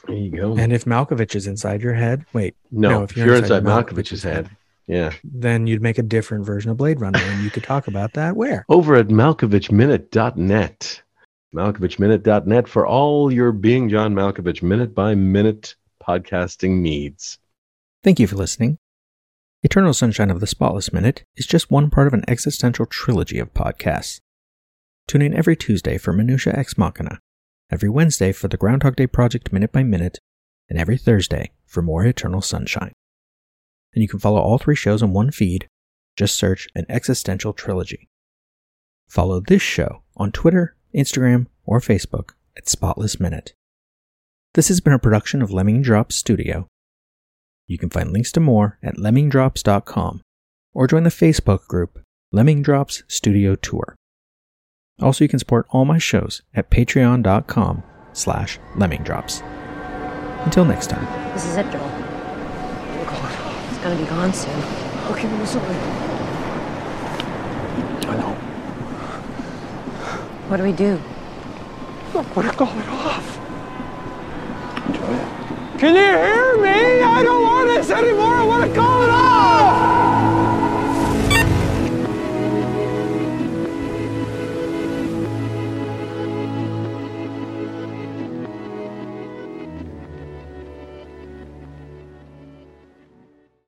There 0.07 0.15
you 0.15 0.31
go. 0.31 0.57
And 0.57 0.73
if 0.73 0.85
Malkovich 0.85 1.35
is 1.35 1.45
inside 1.47 1.81
your 1.81 1.93
head, 1.93 2.25
wait, 2.33 2.55
no, 2.71 2.89
no, 2.89 3.03
if 3.03 3.11
if 3.11 3.17
you're, 3.17 3.25
you're 3.27 3.35
inside, 3.35 3.57
inside 3.63 3.85
Malkovich's 3.85 4.23
Malkovich's 4.23 4.23
head, 4.23 4.47
head. 4.47 4.57
yeah, 4.87 5.11
then 5.23 5.67
you'd 5.67 5.81
make 5.81 5.97
a 5.99 6.03
different 6.03 6.43
version 6.45 6.71
of 6.71 6.77
Blade 6.77 6.99
Runner 6.99 7.19
and 7.21 7.43
you 7.43 7.49
could 7.51 7.63
talk 7.63 7.87
about 7.87 8.13
that 8.13 8.35
where? 8.35 8.65
over 8.67 8.95
at 8.95 9.09
malkovichminute.net, 9.09 11.03
malkovichminute.net 11.55 12.67
for 12.67 12.87
all 12.87 13.31
your 13.31 13.51
being 13.51 13.89
John 13.89 14.13
Malkovich 14.15 14.63
minute 14.63 14.95
by 14.95 15.13
minute 15.15 15.75
podcasting 16.03 16.79
needs. 16.81 17.37
Thank 18.03 18.19
you 18.19 18.25
for 18.25 18.35
listening. 18.37 18.79
Eternal 19.63 19.93
Sunshine 19.93 20.31
of 20.31 20.39
the 20.39 20.47
Spotless 20.47 20.91
Minute 20.91 21.23
is 21.35 21.45
just 21.45 21.69
one 21.69 21.91
part 21.91 22.07
of 22.07 22.15
an 22.15 22.23
existential 22.27 22.87
trilogy 22.87 23.37
of 23.37 23.53
podcasts. 23.53 24.19
Tune 25.07 25.21
in 25.21 25.35
every 25.35 25.55
Tuesday 25.55 25.99
for 25.99 26.11
Minutia 26.11 26.57
Ex 26.57 26.79
Machina, 26.79 27.19
every 27.71 27.87
Wednesday 27.87 28.31
for 28.31 28.47
the 28.47 28.57
Groundhog 28.57 28.95
Day 28.95 29.05
Project 29.05 29.53
Minute 29.53 29.71
by 29.71 29.83
Minute, 29.83 30.17
and 30.67 30.79
every 30.79 30.97
Thursday 30.97 31.51
for 31.67 31.83
more 31.83 32.03
Eternal 32.03 32.41
Sunshine. 32.41 32.93
And 33.93 34.01
you 34.01 34.07
can 34.07 34.17
follow 34.17 34.41
all 34.41 34.57
three 34.57 34.75
shows 34.75 35.03
on 35.03 35.13
one 35.13 35.29
feed. 35.29 35.67
Just 36.17 36.35
search 36.37 36.67
an 36.73 36.87
existential 36.89 37.53
trilogy. 37.53 38.09
Follow 39.07 39.41
this 39.41 39.61
show 39.61 40.01
on 40.17 40.31
Twitter, 40.31 40.75
Instagram, 40.95 41.45
or 41.65 41.79
Facebook 41.79 42.31
at 42.57 42.67
Spotless 42.67 43.19
Minute. 43.19 43.53
This 44.55 44.69
has 44.69 44.81
been 44.81 44.93
a 44.93 44.99
production 44.99 45.43
of 45.43 45.51
Lemming 45.51 45.83
Drops 45.83 46.15
Studio. 46.15 46.67
You 47.71 47.77
can 47.77 47.89
find 47.89 48.11
links 48.11 48.33
to 48.33 48.41
more 48.41 48.77
at 48.83 48.97
lemmingdrops.com 48.97 50.21
or 50.73 50.87
join 50.87 51.03
the 51.03 51.09
Facebook 51.09 51.67
group 51.67 52.01
Lemming 52.33 52.61
Drops 52.61 53.03
Studio 53.07 53.55
Tour. 53.55 53.95
Also, 55.01 55.23
you 55.23 55.29
can 55.29 55.39
support 55.39 55.67
all 55.69 55.85
my 55.85 55.97
shows 55.97 56.41
at 56.53 56.69
patreon.com 56.69 57.81
slash 58.11 58.59
lemmingdrops. 58.75 59.41
Until 60.43 60.65
next 60.65 60.89
time. 60.89 61.05
This 61.33 61.45
is 61.45 61.55
it, 61.55 61.71
Joel. 61.71 61.81
Oh, 61.83 63.67
it's 63.69 63.81
gonna 63.81 63.95
be 63.95 64.03
gone 64.03 64.33
soon. 64.33 64.51
Okay, 65.11 65.29
I'm 65.29 65.45
sorry. 65.45 65.75
I 68.05 68.17
know. 68.17 68.33
What 70.49 70.57
do 70.57 70.63
we 70.63 70.73
do? 70.73 70.99
I'm 72.19 72.33
gonna 72.33 72.51
call 72.51 72.77
it 72.77 72.89
off. 72.89 73.39
Enjoy 74.89 75.13
it. 75.13 75.40
Can 75.81 75.95
you 75.95 76.01
hear 76.01 76.57
me? 76.61 77.01
I 77.01 77.23
don't 77.23 77.41
want 77.41 77.67
this 77.69 77.89
anymore. 77.89 78.35
I 78.35 78.43
want 78.43 78.69
to 78.69 78.79
call 78.79 79.20